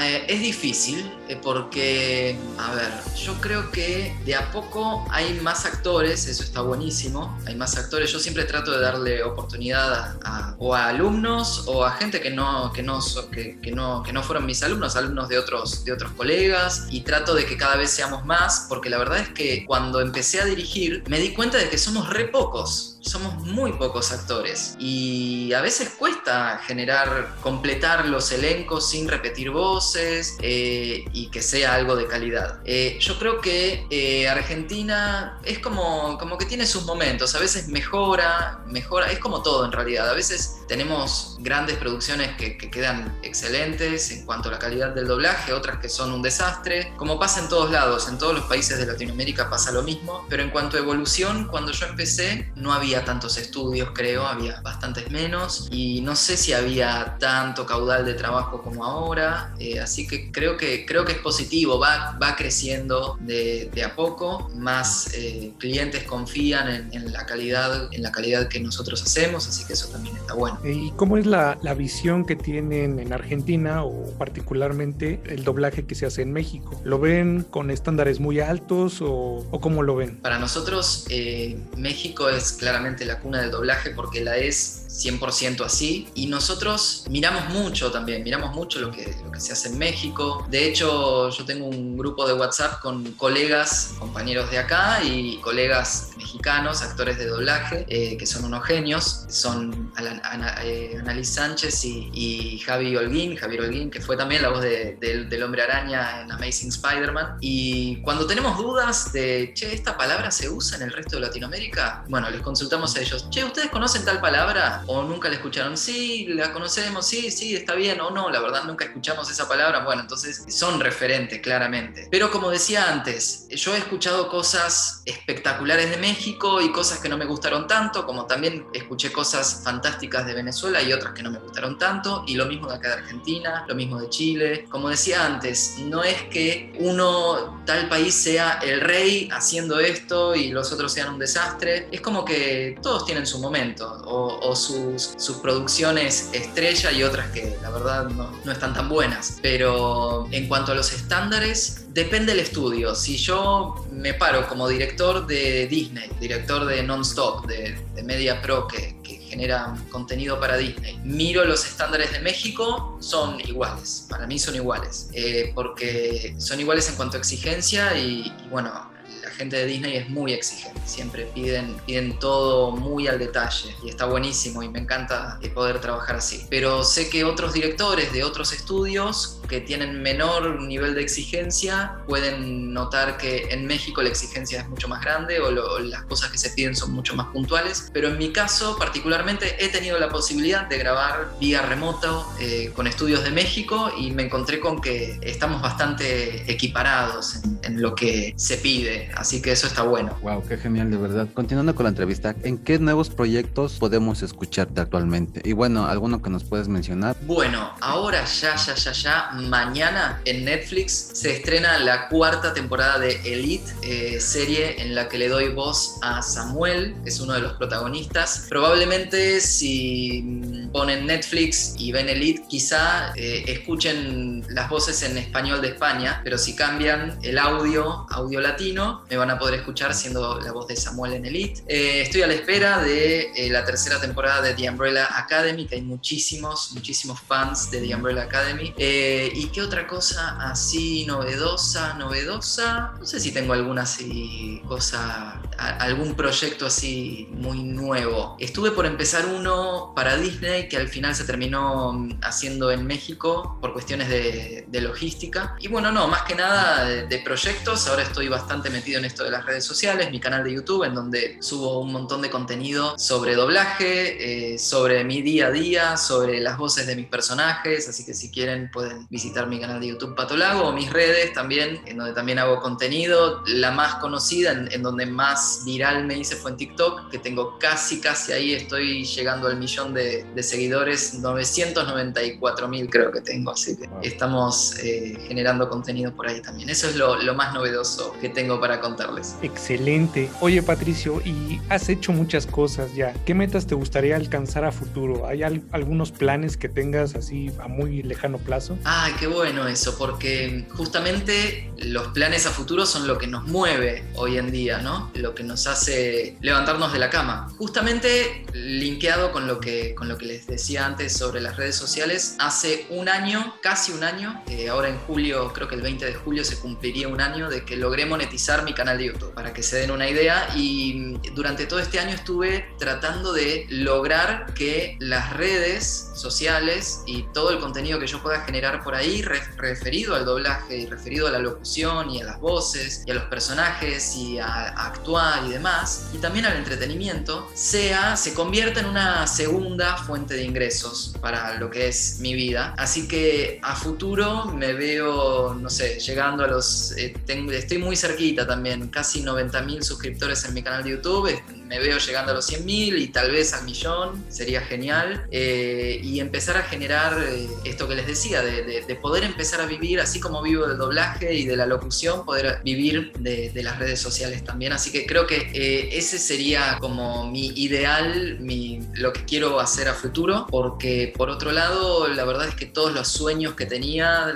[0.00, 5.64] Eh, es difícil eh, porque, a ver, yo creo que de a poco hay más
[5.64, 8.10] actores, eso está buenísimo, hay más actores.
[8.12, 12.72] Yo siempre trato de darle oportunidad a, o a alumnos o a gente que no,
[12.72, 16.12] que, no, que, que, no, que no fueron mis alumnos, alumnos de otros, de otros
[16.12, 20.00] colegas, y trato de que cada vez seamos más, porque la verdad es que cuando
[20.00, 24.76] empecé a dirigir me di cuenta de que somos re pocos somos muy pocos actores
[24.78, 31.74] y a veces cuesta generar, completar los elencos sin repetir voces eh, y que sea
[31.74, 32.60] algo de calidad.
[32.64, 37.68] Eh, yo creo que eh, Argentina es como, como que tiene sus momentos, a veces
[37.68, 43.18] mejora, mejora, es como todo en realidad, a veces tenemos grandes producciones que, que quedan
[43.22, 47.40] excelentes en cuanto a la calidad del doblaje, otras que son un desastre, como pasa
[47.40, 50.76] en todos lados, en todos los países de Latinoamérica pasa lo mismo, pero en cuanto
[50.76, 56.14] a evolución, cuando yo empecé no había tantos estudios, creo, había bastantes menos y no
[56.14, 61.04] sé si había tanto caudal de trabajo como ahora, eh, así que creo, que creo
[61.04, 66.92] que es positivo, va, va creciendo de, de a poco, más eh, clientes confían en,
[66.92, 70.58] en, la calidad, en la calidad que nosotros hacemos, así que eso también está bueno.
[70.64, 75.94] ¿Y cómo es la, la visión que tienen en Argentina o particularmente el doblaje que
[75.94, 76.80] se hace en México?
[76.84, 80.18] ¿Lo ven con estándares muy altos o, o cómo lo ven?
[80.18, 86.08] Para nosotros eh, México es claramente la cuna del doblaje porque la es 100% así.
[86.14, 90.46] Y nosotros miramos mucho también, miramos mucho lo que, lo que se hace en México.
[90.50, 96.10] De hecho, yo tengo un grupo de WhatsApp con colegas, compañeros de acá y colegas
[96.16, 99.24] mexicanos, actores de doblaje, eh, que son unos genios.
[99.28, 104.62] Son Ana, eh, Sánchez y, y, Javi Holguín, Javier Holguín, que fue también la voz
[104.62, 107.38] de, de, del Hombre Araña en Amazing Spider-Man.
[107.40, 112.04] Y cuando tenemos dudas de, che, ¿esta palabra se usa en el resto de Latinoamérica?
[112.08, 114.82] Bueno, les consultamos a ellos, che, ¿ustedes conocen tal palabra?
[114.86, 118.64] o nunca la escucharon, sí, la conocemos, sí, sí, está bien, o no, la verdad
[118.64, 122.08] nunca escuchamos esa palabra, bueno, entonces son referentes claramente.
[122.10, 127.18] Pero como decía antes, yo he escuchado cosas espectaculares de México y cosas que no
[127.18, 131.38] me gustaron tanto, como también escuché cosas fantásticas de Venezuela y otras que no me
[131.38, 134.64] gustaron tanto, y lo mismo de acá de Argentina, lo mismo de Chile.
[134.70, 140.50] Como decía antes, no es que uno, tal país sea el rey haciendo esto y
[140.50, 144.82] los otros sean un desastre, es como que todos tienen su momento o, o su
[144.98, 149.38] sus, producciones estrella y otras que la verdad no, están tan buenas.
[149.42, 152.94] Pero en cuanto a los estándares, depende del estudio.
[152.94, 158.66] Si yo me paro como director de Disney, director de Non-Stop, de, de Media Pro,
[158.66, 159.00] que,
[159.32, 161.00] generan contenido para Disney.
[161.04, 166.90] Miro los estándares de México, son iguales, para mí son iguales, eh, porque son iguales
[166.90, 168.91] en cuanto a exigencia y bueno,
[169.32, 174.06] gente de Disney es muy exigente, siempre piden, piden todo muy al detalle y está
[174.06, 176.46] buenísimo y me encanta poder trabajar así.
[176.50, 182.72] Pero sé que otros directores de otros estudios que tienen menor nivel de exigencia pueden
[182.72, 186.50] notar que en México la exigencia es mucho más grande o, las cosas que se
[186.50, 187.90] piden son mucho más puntuales.
[187.92, 192.86] Pero en mi caso particularmente he tenido la posibilidad de grabar vía remoto eh, con
[192.86, 198.32] estudios de México y me encontré con que estamos bastante equiparados en, en lo que
[198.36, 199.10] se pide.
[199.22, 200.18] Así que eso está bueno.
[200.20, 201.28] Wow, qué genial de verdad.
[201.32, 205.40] Continuando con la entrevista, ¿en qué nuevos proyectos podemos escucharte actualmente?
[205.44, 207.14] Y bueno, alguno que nos puedes mencionar.
[207.24, 213.20] Bueno, ahora ya, ya, ya, ya mañana en Netflix se estrena la cuarta temporada de
[213.24, 217.42] Elite, eh, serie en la que le doy voz a Samuel, que es uno de
[217.42, 218.46] los protagonistas.
[218.48, 225.68] Probablemente si ponen Netflix y ven Elite, quizá eh, escuchen las voces en español de
[225.68, 230.52] España, pero si cambian el audio, audio latino, me van a poder escuchar siendo la
[230.52, 231.62] voz de Samuel en Elite.
[231.68, 235.82] Eh, estoy a la espera de la tercera temporada de The Umbrella Academy, que hay
[235.82, 238.74] muchísimos, muchísimos fans de The Umbrella Academy.
[238.76, 242.94] ¿Y qué otra cosa así novedosa, novedosa?
[242.98, 248.36] No sé si tengo alguna así cosa, algún proyecto así muy nuevo.
[248.38, 253.58] Estuve por empezar uno para Disney que al final se terminó mm, haciendo en México
[253.60, 255.54] por cuestiones de, logística.
[255.60, 257.86] Y bueno, no, más que nada de, proyectos.
[257.86, 260.94] Ahora estoy bastante metido en esto de las redes sociales, mi canal de YouTube en
[260.94, 266.40] donde subo un montón de contenido sobre doblaje, eh, sobre mi día a día, sobre
[266.40, 267.88] las voces de mis personajes.
[267.88, 271.80] Así que si quieren pueden visitar mi canal de YouTube Patolago o mis redes también,
[271.86, 273.42] en donde también hago contenido.
[273.46, 278.00] La más conocida, en, donde más viral me hice fue en TikTok, que tengo casi,
[278.00, 283.88] casi ahí, estoy llegando al millón de, seguidores, 994 mil creo que tengo, así que
[284.02, 286.68] estamos eh, generando contenido por ahí también.
[286.68, 289.34] Eso es lo, lo más novedoso que tengo para contarles.
[289.42, 290.30] Excelente.
[290.40, 293.14] Oye Patricio, y has hecho muchas cosas ya.
[293.24, 295.26] ¿Qué metas te gustaría alcanzar a futuro?
[295.26, 298.76] ¿Hay algunos planes que tengas así a muy lejano plazo?
[298.84, 304.04] Ay, qué bueno eso, porque justamente los planes a futuro son lo que nos mueve
[304.14, 305.10] hoy en día, ¿no?
[305.14, 307.48] Lo que nos hace levantarnos de la cama.
[307.56, 312.36] Justamente linkeado con lo que, con lo que les decía antes sobre las redes sociales,
[312.38, 316.14] hace un año, casi un año, eh, ahora en julio, creo que el 20 de
[316.14, 319.62] julio se cumpliría un año de que logré monetizar mi canal de YouTube, para que
[319.62, 320.48] se den una idea.
[320.54, 327.50] Y durante todo este año estuve tratando de lograr que las redes sociales y todo
[327.50, 329.22] el contenido que yo pueda generar por ahí
[329.56, 333.24] referido al doblaje y referido a la locución y a las voces y a los
[333.24, 339.26] personajes y a, actuar y demás, y también al entretenimiento, sea, se convierta en una
[339.26, 342.74] segunda fuente de ingresos para lo que es mi vida.
[342.78, 347.14] Así que a futuro me veo, no sé, llegando a los, eh,
[347.52, 351.30] estoy muy cerquita también, casi 90 mil suscriptores en mi canal de YouTube,
[351.72, 355.98] me veo llegando a los 100 mil y tal vez al millón, sería genial, eh,
[356.02, 360.20] y empezar a generar eh, esto que les decía, de, poder empezar a vivir, así
[360.20, 364.74] como vivo del doblaje y de la locución, poder vivir de, las redes sociales también.
[364.74, 369.88] Así que creo que eh, ese sería como mi ideal, mi, lo que quiero hacer
[369.88, 374.34] a futuro, porque por otro lado, la verdad es que todos los sueños que tenía,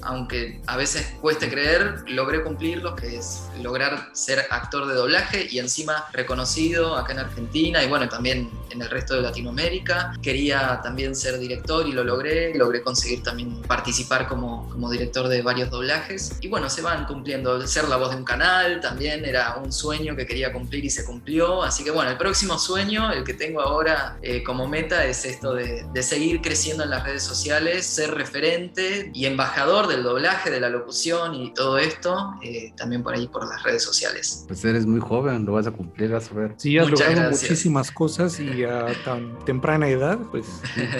[0.00, 5.58] aunque a veces cueste creer, logré cumplirlos, que es lograr ser actor de doblaje y
[5.58, 10.14] encima reconocido acá en Argentina y bueno, también en el resto de Latinoamérica.
[10.22, 15.42] Quería también ser director y lo logré, logré conseguir también participar como, como director de
[15.42, 17.66] varios doblajes y bueno, se van cumpliendo.
[17.66, 21.04] Ser la voz de un canal también era un sueño que quería cumplir y se
[21.04, 25.24] cumplió, así que bueno, el próximo sueño, el que tengo ahora eh, como meta es
[25.24, 30.50] esto de, de seguir creciendo en las redes sociales, ser referente y embajador del doblaje,
[30.50, 34.44] de la locución y todo esto, eh, también por ahí por las redes sociales.
[34.46, 36.54] Pues eres muy joven, lo vas a cumplir, vas a ver.
[36.56, 40.44] Sí, has logrado muchísimas cosas y a tan temprana edad, pues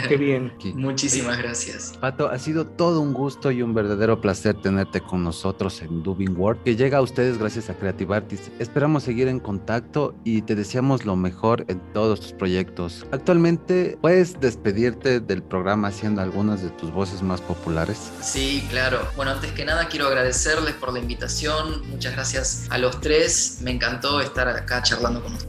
[0.08, 0.52] qué bien.
[0.74, 1.98] Muchísimas gracias.
[2.00, 6.36] Pato, ha sido todo un gusto y un verdadero placer tenerte con nosotros en Dubin
[6.36, 8.50] World, que llega a ustedes gracias a Creative Artists.
[8.58, 13.06] Esperamos seguir en contacto y te deseamos lo mejor en todos tus proyectos.
[13.12, 18.10] Actualmente, ¿puedes despedirte del programa haciendo algunas de tus voces más populares?
[18.22, 19.08] Sí, claro claro.
[19.16, 21.82] Bueno, antes que nada quiero agradecerles por la invitación.
[21.88, 23.58] Muchas gracias a los tres.
[23.60, 25.47] Me encantó estar acá charlando con ustedes.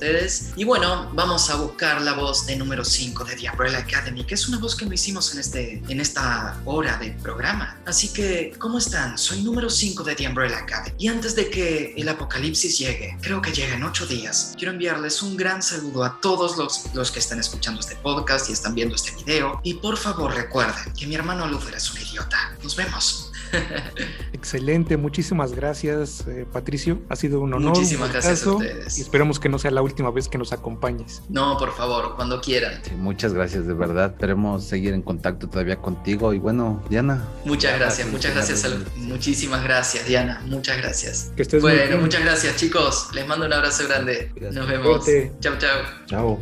[0.55, 4.35] Y bueno, vamos a buscar la voz de número 5 de The Umbrella Academy, que
[4.35, 7.77] es una voz que no hicimos en, este, en esta hora de programa.
[7.85, 9.17] Así que, ¿cómo están?
[9.17, 10.95] Soy número 5 de The Umbrella Academy.
[10.97, 15.21] Y antes de que el apocalipsis llegue, creo que llega en 8 días, quiero enviarles
[15.21, 18.95] un gran saludo a todos los, los que están escuchando este podcast y están viendo
[18.95, 19.59] este video.
[19.63, 22.55] Y por favor recuerden que mi hermano Luther es un idiota.
[22.63, 23.28] Nos vemos.
[24.33, 27.69] Excelente, muchísimas gracias eh, Patricio, ha sido un honor.
[27.69, 28.97] Muchísimas gracias a ustedes.
[28.97, 31.21] Y esperemos que no sea la última vez que nos acompañes.
[31.29, 32.81] No, por favor, cuando quieran.
[32.97, 37.27] muchas gracias de verdad, esperemos seguir en contacto todavía contigo y bueno, Diana.
[37.45, 41.31] Muchas gracias, muchas gracias, muchísimas gracias Diana, muchas gracias.
[41.35, 44.31] Que estés bueno, muchas gracias chicos, les mando un abrazo grande.
[44.51, 45.05] Nos vemos.
[45.39, 45.83] Chao, chao.
[46.05, 46.39] Chao.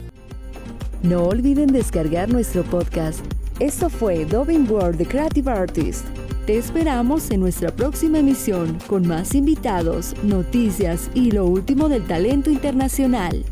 [1.03, 3.23] No olviden descargar nuestro podcast.
[3.59, 6.05] Esto fue Dubbing World The Creative Artist.
[6.47, 12.49] Te esperamos en nuestra próxima emisión con más invitados, noticias y lo último del talento
[12.49, 13.43] internacional.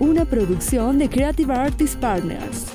[0.00, 2.66] Una producción de Creative Artist Partners.